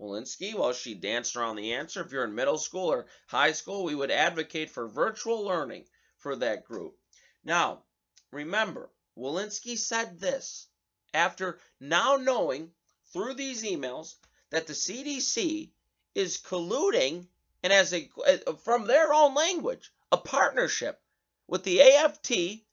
[0.00, 2.00] Walensky, while she danced around the answer.
[2.00, 5.84] If you're in middle school or high school, we would advocate for virtual learning
[6.16, 6.96] for that group.
[7.44, 7.82] Now,
[8.30, 10.68] remember, Walensky said this
[11.12, 12.72] after now knowing
[13.12, 14.14] through these emails
[14.48, 15.70] that the CDC
[16.14, 17.26] is colluding
[17.62, 20.98] and as a uh, from their own language a partnership
[21.46, 22.64] with the AFT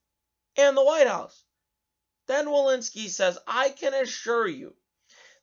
[0.55, 1.43] and the White House.
[2.29, 4.75] Then Walensky says, "I can assure you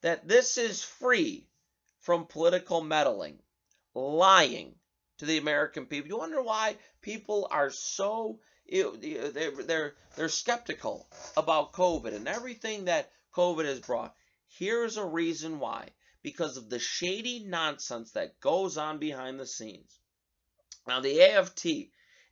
[0.02, 1.48] that this is free
[1.98, 3.42] from political meddling,
[3.92, 4.78] lying,
[5.18, 6.06] to the American people.
[6.08, 8.38] You wonder why people are so
[8.70, 14.14] they're they're they're skeptical about COVID and everything that COVID has brought.
[14.46, 15.88] Here's a reason why:
[16.22, 19.98] because of the shady nonsense that goes on behind the scenes.
[20.86, 21.66] Now, the AFT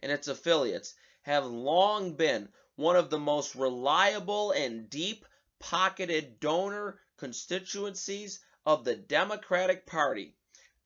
[0.01, 5.25] and its affiliates have long been one of the most reliable and deep
[5.59, 10.35] pocketed donor constituencies of the Democratic Party,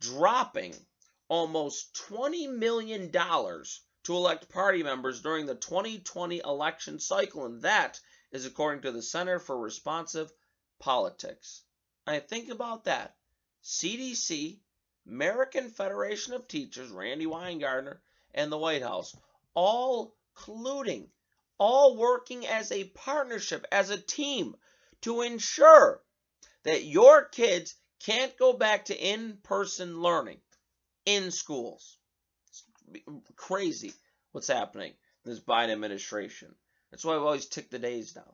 [0.01, 0.75] dropping
[1.29, 8.01] almost $20 million to elect party members during the 2020 election cycle, and that
[8.33, 10.31] is according to the Center for Responsive
[10.79, 11.63] Politics.
[12.07, 13.17] I think about that.
[13.63, 14.61] CDC,
[15.07, 17.99] American Federation of Teachers, Randi Weingarten,
[18.35, 19.17] and the White House,
[19.55, 21.09] all colluding,
[21.59, 24.57] all working as a partnership, as a team,
[25.03, 26.03] to ensure
[26.65, 30.41] that your kids can't go back to in person learning
[31.05, 31.99] in schools.
[32.53, 32.65] It's
[33.37, 33.93] crazy
[34.33, 34.93] what's happening
[35.25, 36.55] in this Biden administration.
[36.91, 38.33] That's why I've always ticked the days down.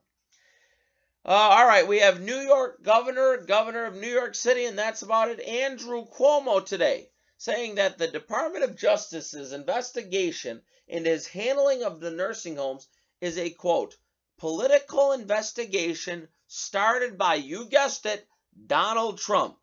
[1.26, 5.02] Uh, all right, we have New York governor, governor of New York City, and that's
[5.02, 5.40] about it.
[5.40, 7.08] Andrew Cuomo today
[7.38, 12.88] saying that the Department of Justice's investigation into his handling of the nursing homes
[13.24, 13.96] is a quote
[14.36, 18.28] political investigation started by you guessed it,
[18.66, 19.56] Donald Trump.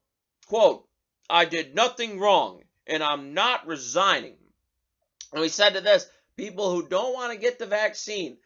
[0.47, 0.87] Quote,
[1.29, 4.37] I did nothing wrong and I'm not resigning.
[5.31, 8.39] And we said to this people who don't want to get the vaccine,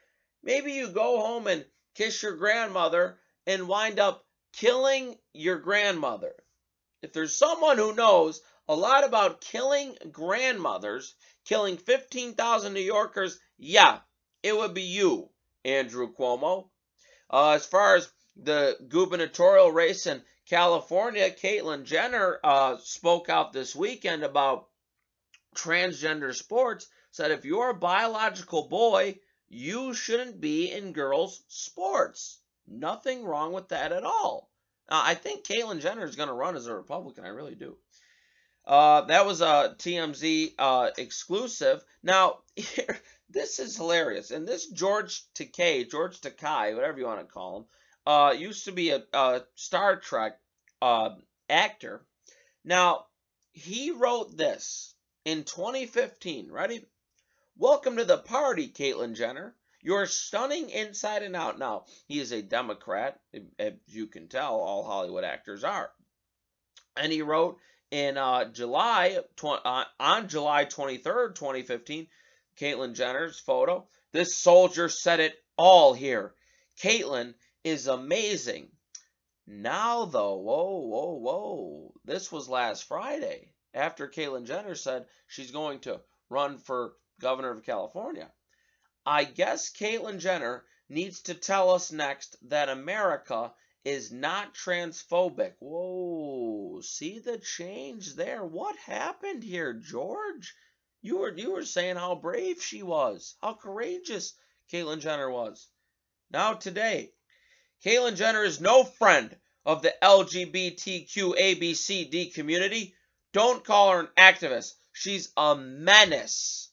[0.43, 6.35] maybe you go home and kiss your grandmother and wind up killing your grandmother.
[7.01, 13.99] If there's someone who knows a lot about killing grandmothers, killing 15,000 New Yorkers, yeah,
[14.45, 15.29] it would be you,
[15.63, 16.69] Andrew Cuomo.
[17.31, 23.75] Uh, as far as the gubernatorial race in California, Caitlyn Jenner uh, spoke out this
[23.75, 24.67] weekend about
[25.55, 26.87] transgender sports.
[27.09, 29.17] Said if you're a biological boy,
[29.47, 32.39] you shouldn't be in girls' sports.
[32.67, 34.51] Nothing wrong with that at all.
[34.91, 37.25] Now, I think Caitlyn Jenner is going to run as a Republican.
[37.25, 37.77] I really do.
[38.63, 41.83] Uh, that was a TMZ uh, exclusive.
[42.03, 42.99] Now, here,
[43.29, 44.31] this is hilarious.
[44.31, 47.65] And this George Takei, George Takei, whatever you want to call him,
[48.05, 50.39] uh, used to be a, a Star Trek
[50.81, 51.09] uh,
[51.49, 52.05] actor.
[52.63, 53.05] Now,
[53.51, 56.51] he wrote this in 2015.
[56.51, 56.85] Ready?
[57.57, 59.55] Welcome to the party, Caitlyn Jenner.
[59.81, 61.59] You're stunning inside and out.
[61.59, 63.19] Now, he is a Democrat,
[63.59, 65.91] as you can tell, all Hollywood actors are.
[66.97, 67.59] And he wrote
[67.91, 72.07] in uh, July, tw- uh, on July 23rd, 2015,
[72.59, 73.87] Caitlyn Jenner's photo.
[74.11, 76.33] This soldier said it all here.
[76.81, 78.71] Caitlyn is amazing.
[79.47, 81.93] Now, though, whoa, whoa, whoa.
[82.03, 87.63] This was last Friday after Caitlyn Jenner said she's going to run for governor of
[87.63, 88.31] California.
[89.05, 93.53] I guess Caitlyn Jenner needs to tell us next that America
[93.83, 95.53] is not transphobic.
[95.59, 98.43] Whoa, see the change there?
[98.43, 100.55] What happened here, George?
[101.05, 104.33] You were you were saying how brave she was, how courageous
[104.73, 105.67] Caitlyn Jenner was.
[106.31, 107.13] Now today,
[107.83, 109.37] Caitlyn Jenner is no friend
[109.67, 112.95] of the LGBTQABCD community,
[113.33, 114.73] don't call her an activist.
[114.93, 116.71] She's a menace.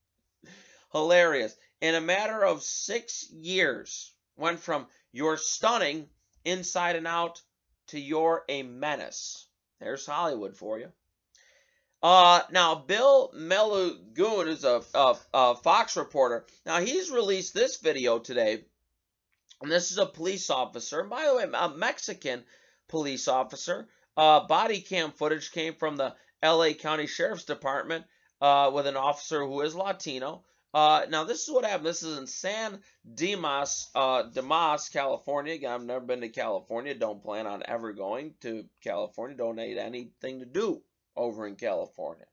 [0.92, 1.56] Hilarious.
[1.80, 6.10] In a matter of six years, went from you're stunning
[6.44, 7.40] inside and out
[7.86, 9.48] to you're a menace.
[9.80, 10.92] There's Hollywood for you.
[12.04, 16.44] Uh, now, Bill Melugin is a, a, a, Fox reporter.
[16.66, 18.66] Now, he's released this video today,
[19.62, 21.00] and this is a police officer.
[21.00, 22.44] And by the way, a Mexican
[22.88, 23.88] police officer.
[24.18, 26.74] Uh, body cam footage came from the L.A.
[26.74, 28.04] County Sheriff's Department
[28.42, 30.44] uh, with an officer who is Latino.
[30.74, 31.86] Uh, now, this is what happened.
[31.86, 32.80] This is in San
[33.14, 35.54] Dimas, uh, Dimas, California.
[35.54, 36.94] Again, I've never been to California.
[36.94, 39.38] Don't plan on ever going to California.
[39.38, 40.82] Don't need anything to do
[41.16, 42.26] over in California.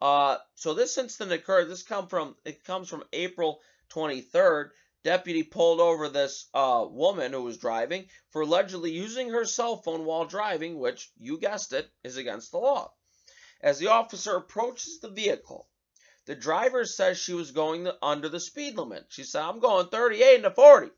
[0.00, 1.68] Uh, so this incident occurred.
[1.68, 3.60] This come from it comes from April
[3.90, 4.70] 23rd.
[5.02, 10.04] Deputy pulled over this uh, woman who was driving for allegedly using her cell phone
[10.04, 12.92] while driving, which you guessed it is against the law.
[13.60, 15.68] As the officer approaches the vehicle,
[16.26, 19.06] the driver says she was going under the speed limit.
[19.08, 20.90] She said, "I'm going 38 into 40,"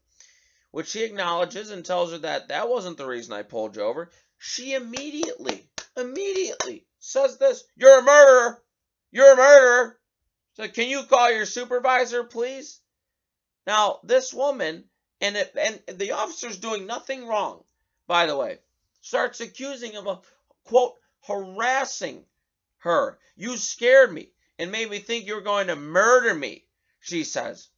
[0.70, 4.10] which he acknowledges and tells her that that wasn't the reason I pulled you over.
[4.38, 8.62] She immediately, immediately says this, you're a murderer.
[9.12, 9.98] You're a murderer.
[10.54, 12.80] So can you call your supervisor, please?
[13.66, 14.84] Now, this woman,
[15.20, 17.62] and, it, and the officer's doing nothing wrong,
[18.07, 18.59] by the way,
[19.02, 20.26] starts accusing him of,
[20.64, 22.24] quote, harassing
[22.78, 23.18] her.
[23.36, 26.64] You scared me and made me think you were going to murder me,
[27.00, 27.68] she says.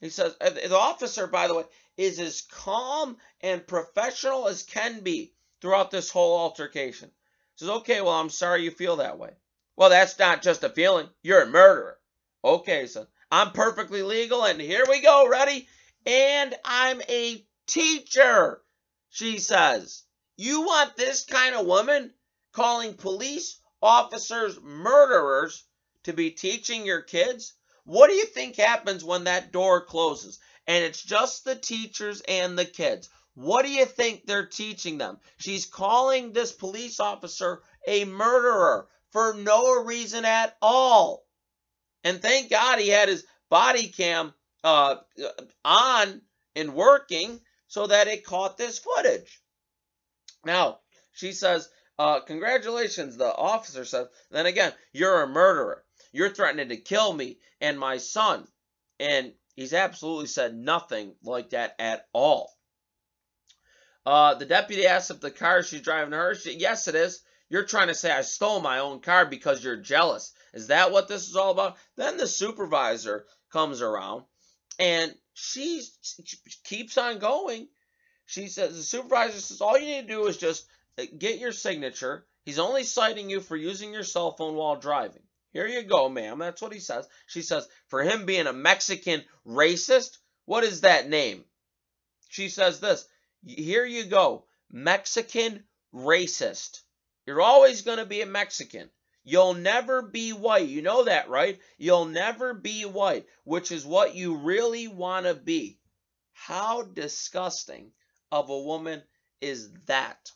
[0.00, 1.64] He says, uh, the officer, by the way,
[1.96, 7.10] is as calm and professional as can be throughout this whole altercation.
[7.56, 9.30] Says, okay, well, I'm sorry you feel that way.
[9.76, 11.08] Well, that's not just a feeling.
[11.22, 11.98] You're a murderer.
[12.44, 13.06] Okay, son.
[13.30, 15.28] I'm perfectly legal, and here we go.
[15.28, 15.68] Ready?
[16.04, 18.62] And I'm a teacher,
[19.10, 20.04] she says.
[20.36, 22.12] You want this kind of woman
[22.52, 25.64] calling police officers murderers
[26.04, 27.54] to be teaching your kids?
[27.84, 32.58] What do you think happens when that door closes and it's just the teachers and
[32.58, 33.08] the kids?
[33.36, 35.18] What do you think they're teaching them?
[35.36, 41.26] She's calling this police officer a murderer for no reason at all.
[42.02, 44.32] And thank God he had his body cam
[44.64, 44.96] uh,
[45.66, 46.22] on
[46.54, 49.42] and working so that it caught this footage.
[50.46, 50.80] Now,
[51.12, 51.68] she says,
[51.98, 54.06] uh, Congratulations, the officer says.
[54.30, 55.84] Then again, you're a murderer.
[56.10, 58.48] You're threatening to kill me and my son.
[58.98, 62.55] And he's absolutely said nothing like that at all.
[64.06, 66.34] Uh, the deputy asks if the car she's driving to her.
[66.36, 67.22] She, yes, it is.
[67.48, 70.32] You're trying to say I stole my own car because you're jealous.
[70.54, 71.76] Is that what this is all about?
[71.96, 74.24] Then the supervisor comes around
[74.78, 77.68] and she, she keeps on going.
[78.26, 80.66] She says, the supervisor says, all you need to do is just
[80.98, 82.26] uh, get your signature.
[82.44, 85.22] He's only citing you for using your cell phone while driving.
[85.52, 86.38] Here you go, ma'am.
[86.38, 87.08] That's what he says.
[87.26, 91.44] She says, for him being a Mexican racist, what is that name?
[92.28, 93.06] She says this
[93.44, 94.44] here you go.
[94.70, 95.64] Mexican
[95.94, 96.82] racist.
[97.26, 98.90] You're always going to be a Mexican.
[99.24, 100.68] You'll never be white.
[100.68, 101.58] You know that, right?
[101.78, 105.78] You'll never be white, which is what you really want to be.
[106.32, 107.92] How disgusting
[108.30, 109.02] of a woman
[109.40, 110.30] is that?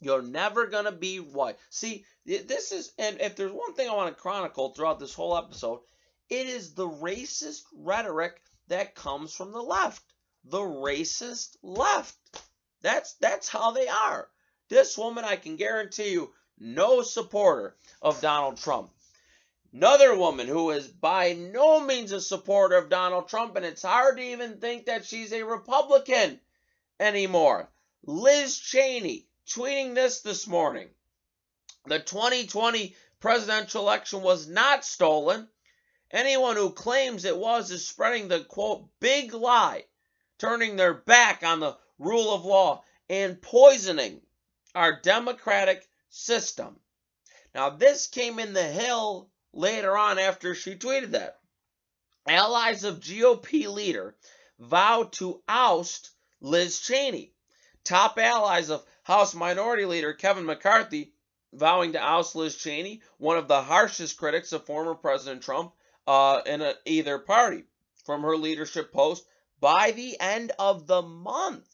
[0.00, 1.58] You're never going to be white.
[1.68, 5.36] See, this is, and if there's one thing I want to chronicle throughout this whole
[5.36, 5.80] episode,
[6.30, 10.02] it is the racist rhetoric that comes from the left
[10.44, 12.16] the racist left.
[12.80, 14.28] That's that's how they are.
[14.68, 18.90] This woman, I can guarantee you, no supporter of Donald Trump.
[19.72, 24.16] Another woman who is by no means a supporter of Donald Trump, and it's hard
[24.16, 26.40] to even think that she's a Republican
[26.98, 27.70] anymore.
[28.04, 30.90] Liz Cheney tweeting this this morning.
[31.86, 35.48] The 2020 presidential election was not stolen.
[36.10, 39.84] Anyone who claims it was is spreading the quote big lie
[40.42, 44.20] turning their back on the rule of law and poisoning
[44.74, 46.80] our democratic system.
[47.54, 51.38] Now, this came in the hill later on after she tweeted that.
[52.26, 54.16] Allies of GOP leader
[54.58, 57.32] vow to oust Liz Cheney.
[57.84, 61.12] Top allies of House Minority Leader Kevin McCarthy
[61.52, 65.72] vowing to oust Liz Cheney, one of the harshest critics of former President Trump
[66.08, 67.62] uh, in a, either party,
[68.04, 69.24] from her leadership post
[69.62, 71.68] by the end of the month.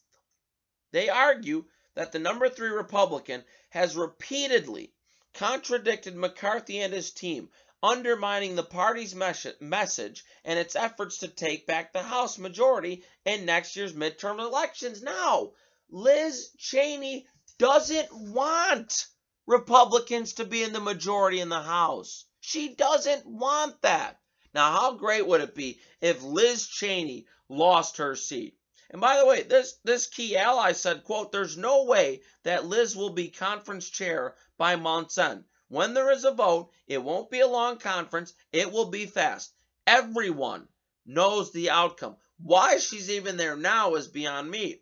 [0.93, 1.65] They argue
[1.95, 4.93] that the number three Republican has repeatedly
[5.33, 7.49] contradicted McCarthy and his team,
[7.83, 13.47] undermining the party's mes- message and its efforts to take back the House majority in
[13.47, 15.03] next year's midterm elections.
[15.03, 15.53] Now,
[15.89, 17.27] Liz Cheney
[17.57, 19.07] doesn't want
[19.47, 22.27] Republicans to be in the majority in the House.
[22.41, 24.21] She doesn't want that.
[24.53, 28.59] Now, how great would it be if Liz Cheney lost her seat?
[28.91, 32.97] And by the way, this, this key ally said, quote, there's no way that Liz
[32.97, 35.45] will be conference chair by month's end.
[35.69, 38.33] When there is a vote, it won't be a long conference.
[38.53, 39.53] It will be fast.
[39.87, 40.69] Everyone
[41.05, 42.17] knows the outcome.
[42.39, 44.81] Why she's even there now is beyond me.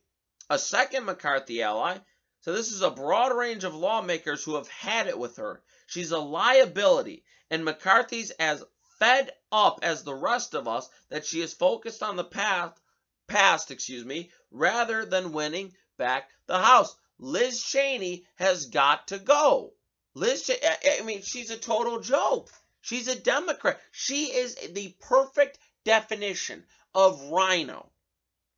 [0.48, 1.98] A second McCarthy ally,
[2.40, 5.64] so this is a broad range of lawmakers who have had it with her.
[5.88, 8.62] She's a liability, and McCarthy's as
[8.98, 12.80] fed up as the rest of us that she is focused on the path
[13.26, 16.96] past, excuse me, rather than winning back the House.
[17.18, 19.72] Liz Cheney has got to go.
[20.14, 22.50] Liz, I mean, she's a total joke.
[22.80, 23.80] She's a Democrat.
[23.90, 27.90] She is the perfect definition of rhino.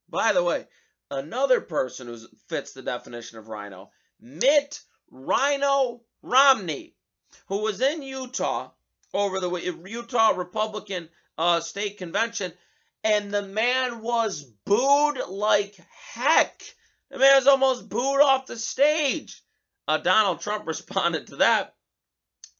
[0.09, 0.66] By the way,
[1.11, 2.18] another person who
[2.49, 4.80] fits the definition of rhino, Mitt
[5.11, 6.95] Rhino Romney,
[7.47, 8.70] who was in Utah
[9.15, 9.51] over the
[9.87, 12.53] Utah Republican uh, State Convention,
[13.05, 15.77] and the man was booed like
[16.13, 16.63] heck.
[17.11, 19.43] The man was almost booed off the stage.
[19.87, 21.75] Uh, Donald Trump responded to that.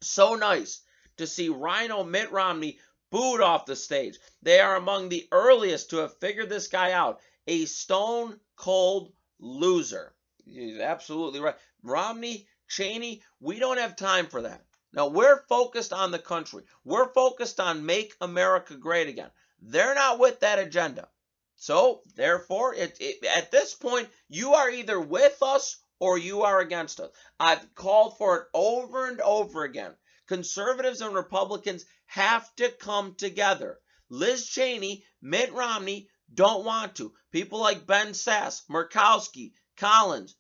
[0.01, 0.81] So nice
[1.17, 2.79] to see Rhino Mitt Romney
[3.11, 4.19] booed off the stage.
[4.43, 7.21] They are among the earliest to have figured this guy out.
[7.47, 10.15] A stone cold loser.
[10.45, 11.57] He's absolutely right.
[11.83, 14.63] Romney, Cheney, we don't have time for that.
[14.93, 16.65] Now, we're focused on the country.
[16.83, 19.31] We're focused on make America great again.
[19.61, 21.09] They're not with that agenda.
[21.57, 26.61] So, therefore, it, it, at this point, you are either with us or you are
[26.61, 27.11] against us.
[27.39, 29.95] I've called for it over and over again.
[30.27, 33.81] Conservatives and Republicans have to come together.
[34.09, 37.13] Liz Cheney, Mitt Romney don't want to.
[37.31, 40.35] People like Ben Sasse, Murkowski, Collins,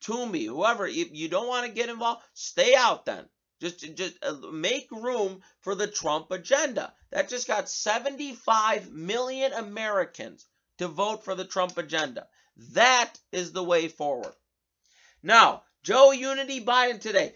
[0.00, 3.28] Toomey, whoever, if you don't want to get involved, stay out then.
[3.60, 6.92] Just, just uh, make room for the Trump agenda.
[7.10, 10.46] That just got 75 million Americans
[10.78, 12.26] to vote for the Trump agenda.
[12.72, 14.34] That is the way forward.
[15.22, 17.34] Now, Joe Unity Biden today,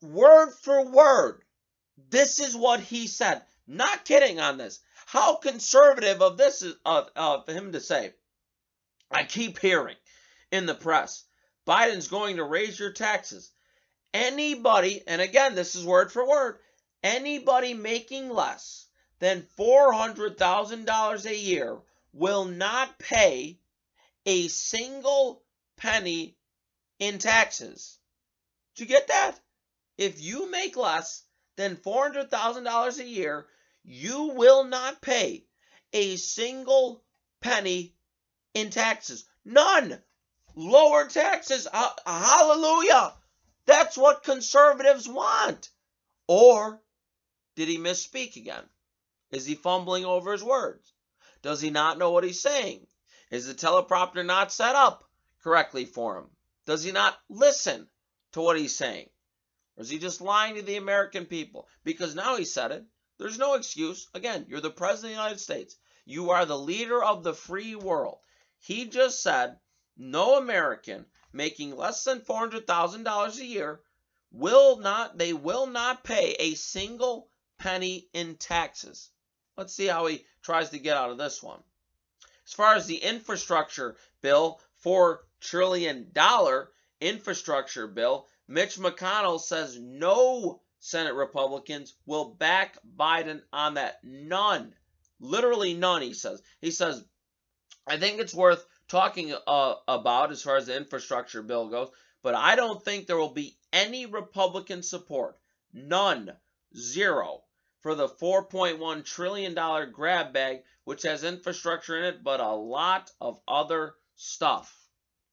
[0.00, 1.42] word for word,
[2.10, 3.42] this is what he said.
[3.66, 4.80] Not kidding on this.
[5.06, 8.14] How conservative of this is of, of him to say.
[9.10, 9.96] I keep hearing
[10.50, 11.24] in the press,
[11.66, 13.50] Biden's going to raise your taxes.
[14.18, 16.58] Anybody, and again, this is word for word,
[17.04, 18.88] anybody making less
[19.20, 21.78] than $400,000 a year
[22.12, 23.60] will not pay
[24.26, 25.44] a single
[25.76, 26.36] penny
[26.98, 28.00] in taxes.
[28.74, 29.38] Do you get that?
[29.96, 31.22] If you make less
[31.54, 33.46] than $400,000 a year,
[33.84, 35.46] you will not pay
[35.92, 37.04] a single
[37.40, 37.94] penny
[38.52, 39.26] in taxes.
[39.44, 40.02] None.
[40.56, 41.68] Lower taxes.
[41.72, 43.14] Uh, hallelujah.
[43.68, 45.68] That's what conservatives want.
[46.26, 46.80] Or
[47.54, 48.64] did he misspeak again?
[49.30, 50.94] Is he fumbling over his words?
[51.42, 52.86] Does he not know what he's saying?
[53.30, 55.04] Is the teleprompter not set up
[55.42, 56.30] correctly for him?
[56.64, 57.86] Does he not listen
[58.32, 59.10] to what he's saying?
[59.76, 61.68] Or is he just lying to the American people?
[61.84, 62.86] Because now he said it.
[63.18, 64.08] There's no excuse.
[64.14, 65.76] Again, you're the President of the United States.
[66.06, 68.20] You are the leader of the free world.
[68.60, 69.58] He just said
[69.98, 73.80] no American making less than $400,000 a year
[74.30, 79.10] will not, they will not pay a single penny in taxes.
[79.56, 81.60] Let's see how he tries to get out of this one.
[82.46, 86.12] As far as the infrastructure bill, $4 trillion
[87.00, 93.98] infrastructure bill, Mitch McConnell says no Senate Republicans will back Biden on that.
[94.02, 94.74] None.
[95.20, 96.40] Literally none, he says.
[96.60, 97.04] He says,
[97.86, 101.90] I think it's worth talking uh, about as far as the infrastructure bill goes,
[102.22, 105.38] but I don't think there will be any Republican support.
[105.72, 106.32] None.
[106.76, 107.42] Zero.
[107.80, 109.54] For the $4.1 trillion
[109.92, 114.74] grab bag, which has infrastructure in it, but a lot of other stuff.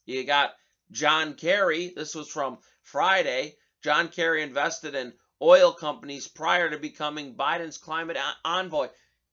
[0.05, 0.53] You got
[0.91, 1.93] John Kerry.
[1.95, 3.57] This was from Friday.
[3.83, 8.89] John Kerry invested in oil companies prior to becoming Biden's climate envoy.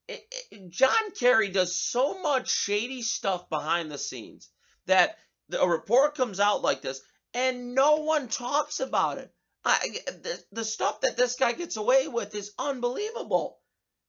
[0.09, 4.49] It, it, John Kerry does so much shady stuff behind the scenes
[4.87, 5.17] that
[5.59, 7.01] a report comes out like this
[7.35, 9.33] and no one talks about it.
[9.65, 13.61] I, the, the stuff that this guy gets away with is unbelievable.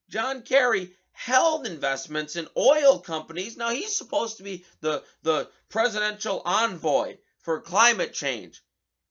[0.09, 3.55] John Kerry held investments in oil companies.
[3.55, 8.61] Now he's supposed to be the, the presidential envoy for climate change.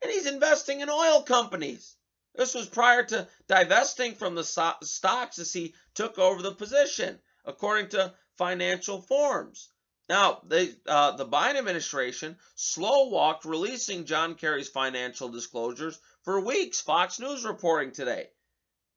[0.03, 1.97] And he's investing in oil companies.
[2.35, 7.91] This was prior to divesting from the stocks as he took over the position, according
[7.91, 9.69] to financial forms.
[10.09, 16.81] Now, they, uh, the Biden administration slow walked releasing John Kerry's financial disclosures for weeks,
[16.81, 18.31] Fox News reporting today.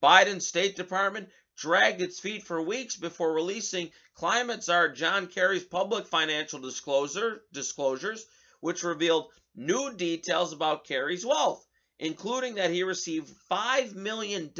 [0.02, 6.08] Biden's State Department dragged its feet for weeks before releasing climate czar John Kerry's public
[6.08, 8.26] financial disclosure, disclosures,
[8.60, 11.65] which revealed new details about Kerry's wealth,
[12.00, 14.52] including that he received $5 million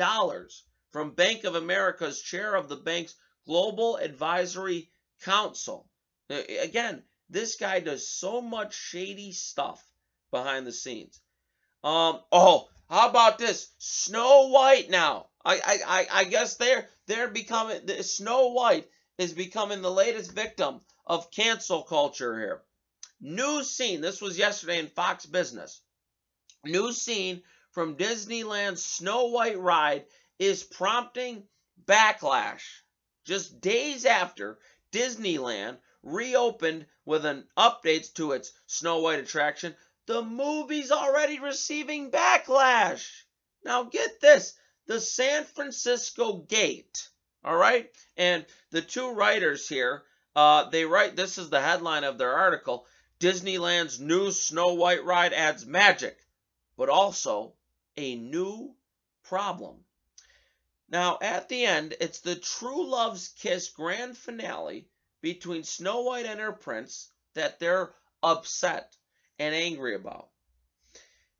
[0.92, 3.16] from Bank of America's chair of the bank's
[3.46, 4.90] Global Advisory
[5.22, 5.88] Council.
[6.30, 9.84] Again, this guy does so much shady stuff
[10.32, 11.20] behind the scenes.
[11.84, 13.70] Um, oh, how about this?
[13.78, 15.28] Snow White now.
[15.44, 21.30] I, I, I guess they're they're becoming Snow White is becoming the latest victim of
[21.30, 22.64] cancel culture here.
[23.22, 24.02] New scene.
[24.02, 25.82] This was yesterday in Fox Business.
[26.66, 30.06] New scene from Disneyland's Snow White ride
[30.40, 31.48] is prompting
[31.86, 32.64] backlash.
[33.24, 34.60] Just days after
[34.92, 43.08] Disneyland reopened with an updates to its Snow White attraction, the movie's already receiving backlash.
[43.64, 44.54] Now get this
[44.88, 47.10] the San Francisco Gate.
[47.44, 47.92] All right.
[48.18, 50.04] And the two writers here,
[50.36, 52.88] uh, they write this is the headline of their article
[53.20, 56.20] Disneyland's new Snow White ride adds magic,
[56.78, 57.54] but also
[57.98, 58.76] a new
[59.24, 59.84] problem.
[60.88, 64.88] Now, at the end, it's the True Love's Kiss grand finale
[65.22, 68.96] between Snow White and her prince that they're upset
[69.40, 70.30] and angry about.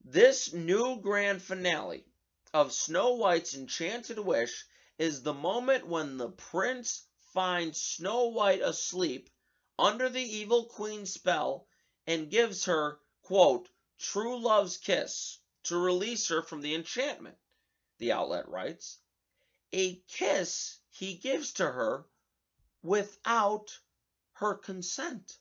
[0.04, 2.06] This new grand finale
[2.54, 4.66] of Snow White's Enchanted Wish
[4.98, 9.30] is the moment when the prince finds Snow White asleep
[9.78, 11.68] under the evil queen's spell
[12.08, 17.38] and gives her, quote, true love's kiss to release her from the enchantment,
[17.98, 19.00] the outlet writes.
[19.74, 22.06] A kiss he gives to her
[22.84, 23.80] without
[24.34, 25.40] her consent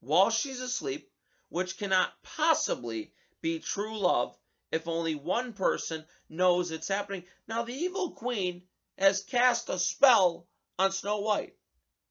[0.00, 1.10] while she's asleep,
[1.48, 4.36] which cannot possibly be true love
[4.72, 7.24] if only one person knows it's happening.
[7.46, 8.66] Now, the evil queen
[8.98, 10.48] has cast a spell
[10.78, 11.56] on Snow White.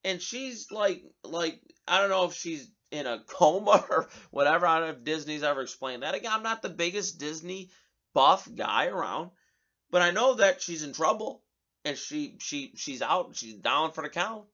[0.03, 4.65] And she's like, like, I don't know if she's in a coma or whatever.
[4.65, 6.15] I don't know if Disney's ever explained that.
[6.15, 7.69] Again, I'm not the biggest Disney
[8.13, 9.31] buff guy around,
[9.91, 11.43] but I know that she's in trouble
[11.83, 14.45] and she she she's out, she's down for the count.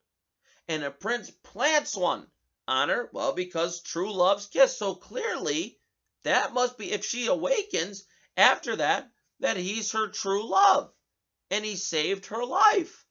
[0.68, 2.28] And a prince plants one
[2.68, 4.78] on her, well, because true love's kiss.
[4.78, 5.80] So clearly,
[6.24, 8.06] that must be if she awakens
[8.38, 10.92] after that, that he's her true love
[11.50, 13.06] and he saved her life.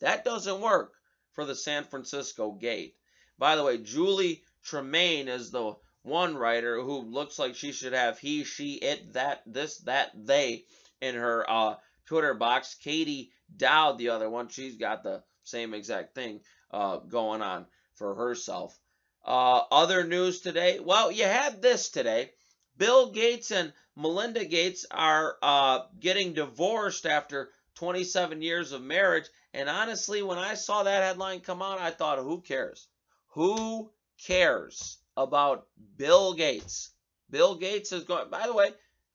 [0.00, 0.94] That doesn't work
[1.32, 2.96] for the San Francisco Gate.
[3.38, 8.18] By the way, Julie Tremaine is the one writer who looks like she should have
[8.18, 10.64] he, she, it, that, this, that, they
[11.00, 11.74] in her uh,
[12.06, 12.74] Twitter box.
[12.74, 16.40] Katie Dowd, the other one, she's got the same exact thing
[16.70, 18.78] uh, going on for herself.
[19.24, 20.80] Uh, other news today?
[20.80, 22.32] Well, you had this today.
[22.76, 29.28] Bill Gates and Melinda Gates are uh, getting divorced after 27 years of marriage.
[29.54, 32.88] And honestly, when I saw that headline come out, I thought, who cares?
[33.34, 33.90] Who
[34.26, 35.66] cares about
[35.96, 36.90] Bill Gates?
[37.30, 38.30] Bill Gates is going.
[38.30, 38.70] By the way,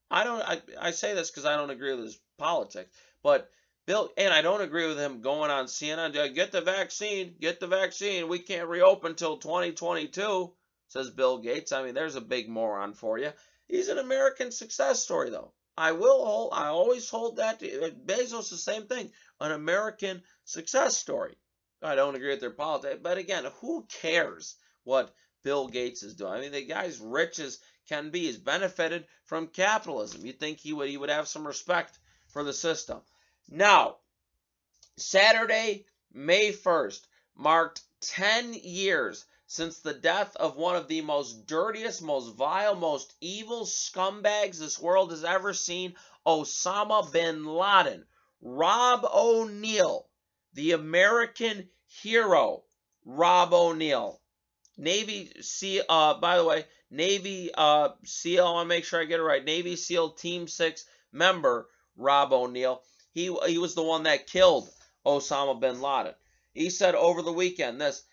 [0.09, 0.41] I don't.
[0.41, 3.49] I, I say this because I don't agree with his politics, but
[3.85, 6.33] Bill and I don't agree with him going on CNN.
[6.33, 7.35] Get the vaccine.
[7.39, 8.27] Get the vaccine.
[8.27, 10.51] We can't reopen until 2022
[10.89, 11.71] says Bill Gates.
[11.71, 13.31] I mean, there's a big moron for you.
[13.67, 15.51] He's an American success story, though.
[15.77, 17.59] I will hold, I always hold that.
[17.59, 21.37] To, uh, Bezos, the same thing, an American success story.
[21.83, 24.55] I don't agree with their politics, but again, who cares
[24.87, 25.13] what
[25.43, 26.31] Bill Gates is doing?
[26.31, 27.59] I mean, the guy's rich as
[27.89, 28.21] can be.
[28.21, 30.25] He's benefited from capitalism.
[30.25, 33.01] You'd think he would he would have some respect for the system.
[33.49, 33.97] Now,
[34.97, 37.01] Saturday, May 1st,
[37.35, 43.13] marked 10 years since the death of one of the most dirtiest, most vile, most
[43.21, 48.05] evil scumbags this world has ever seen, Osama bin Laden.
[48.41, 50.07] Rob O'Neill,
[50.53, 52.63] the American hero,
[53.03, 54.21] Rob O'Neill.
[54.77, 59.05] Navy SEAL, uh, by the way, Navy uh, SEAL, I want to make sure I
[59.05, 59.43] get it right.
[59.43, 62.83] Navy SEAL Team 6 member, Rob O'Neill.
[63.11, 64.69] He, he was the one that killed
[65.05, 66.13] Osama bin Laden.
[66.53, 68.03] He said over the weekend this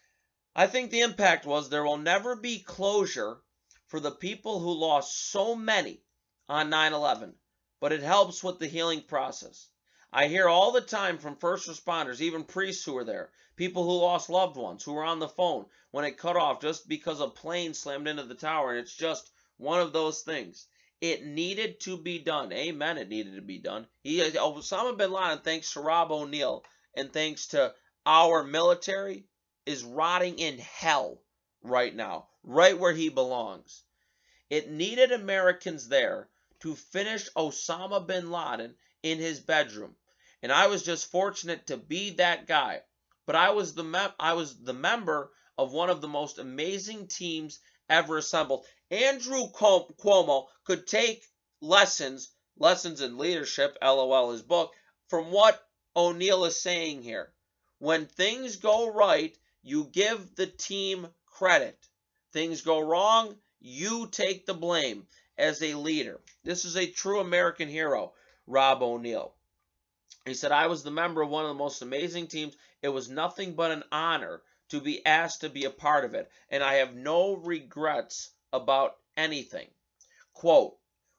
[0.57, 3.43] I think the impact was there will never be closure
[3.87, 6.03] for the people who lost so many
[6.49, 7.35] on 9 11,
[7.81, 9.69] but it helps with the healing process.
[10.17, 13.99] I hear all the time from first responders, even priests who were there, people who
[13.99, 17.27] lost loved ones, who were on the phone when it cut off just because a
[17.27, 20.69] plane slammed into the tower, and it's just one of those things.
[21.01, 22.53] It needed to be done.
[22.53, 22.97] Amen.
[22.97, 23.89] It needed to be done.
[24.05, 27.75] He, Osama bin Laden, thanks to Rob O'Neill and thanks to
[28.07, 29.27] our military,
[29.67, 31.19] is rotting in hell
[31.61, 33.83] right now, right where he belongs.
[34.49, 36.29] It needed Americans there
[36.61, 39.97] to finish Osama bin Laden in his bedroom.
[40.45, 42.83] And I was just fortunate to be that guy.
[43.25, 47.07] But I was the mem- I was the member of one of the most amazing
[47.07, 48.67] teams ever assembled.
[48.91, 51.25] Andrew Cuomo could take
[51.63, 54.75] lessons, lessons in leadership, LOL his book,
[55.09, 55.67] from what
[55.97, 57.33] O'Neill is saying here.
[57.79, 61.89] When things go right, you give the team credit.
[62.35, 65.07] Things go wrong, you take the blame
[65.39, 66.21] as a leader.
[66.43, 68.13] This is a true American hero,
[68.47, 69.34] Rob O'Neill.
[70.27, 72.57] He said, I was the member of one of the most amazing teams.
[72.81, 76.31] It was nothing but an honor to be asked to be a part of it,
[76.49, 79.69] and I have no regrets about anything.
[80.33, 80.79] Quote,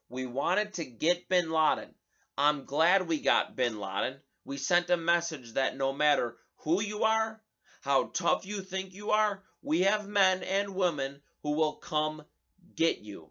[0.10, 1.94] We wanted to get bin Laden.
[2.36, 4.20] I'm glad we got bin Laden.
[4.44, 7.42] We sent a message that no matter who you are,
[7.82, 12.26] how tough you think you are, we have men and women who will come
[12.76, 13.30] get you.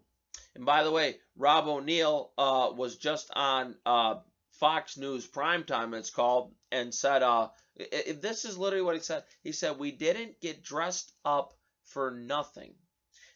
[0.55, 4.15] And by the way, Rob O'Neill uh, was just on uh,
[4.59, 9.23] Fox News primetime, it's called, and said, uh, if this is literally what he said.
[9.43, 11.53] He said, We didn't get dressed up
[11.83, 12.75] for nothing.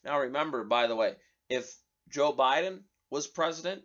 [0.04, 1.16] Now, remember, by the way,
[1.50, 1.76] if
[2.08, 3.84] Joe Biden was president,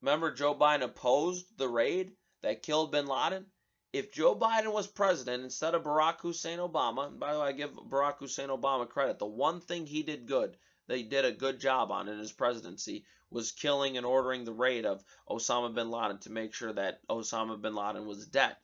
[0.00, 3.46] remember Joe Biden opposed the raid that killed bin Laden?
[3.92, 7.52] If Joe Biden was president instead of Barack Hussein Obama, and by the way, I
[7.52, 10.56] give Barack Hussein Obama credit, the one thing he did good,
[10.88, 14.84] he did a good job on in his presidency, was killing and ordering the raid
[14.84, 18.56] of Osama bin Laden to make sure that Osama bin Laden was dead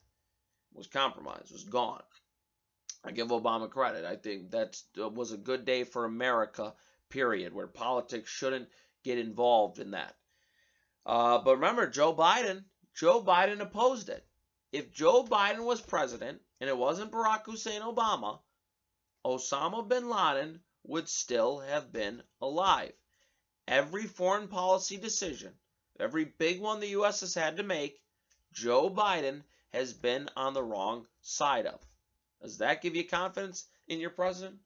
[0.78, 2.02] was compromised, was gone.
[3.04, 4.04] I give Obama credit.
[4.04, 6.74] I think that was a good day for America,
[7.08, 8.68] period, where politics shouldn't
[9.04, 10.16] get involved in that.
[11.06, 12.64] Uh, but remember, Joe Biden,
[12.94, 14.26] Joe Biden opposed it.
[14.72, 18.40] If Joe Biden was president and it wasn't Barack Hussein Obama,
[19.24, 22.92] Osama bin Laden would still have been alive.
[23.66, 25.52] Every foreign policy decision,
[25.98, 27.20] every big one the U.S.
[27.20, 28.00] has had to make,
[28.52, 31.80] Joe Biden has been on the wrong side of.
[32.40, 34.60] Does that give you confidence in your president?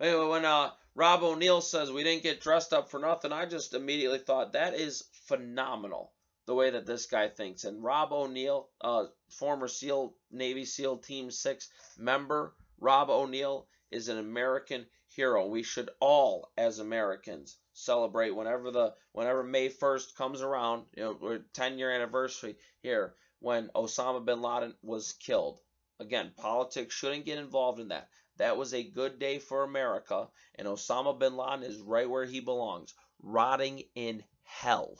[0.00, 3.74] Anyway, when uh, Rob O'Neill says we didn't get dressed up for nothing, I just
[3.74, 6.12] immediately thought that is phenomenal
[6.46, 7.64] the way that this guy thinks.
[7.64, 11.68] And Rob O'Neill, uh, former SEAL Navy SEAL Team Six
[11.98, 14.86] member, Rob O'Neill is an American
[15.18, 15.48] hero.
[15.48, 20.84] We should all, as Americans, celebrate whenever the whenever May 1st comes around.
[20.96, 25.58] You know, we're 10 year anniversary here when Osama bin Laden was killed.
[25.98, 28.08] Again, politics shouldn't get involved in that.
[28.36, 32.38] That was a good day for America, and Osama bin Laden is right where he
[32.38, 34.94] belongs, rotting in hell.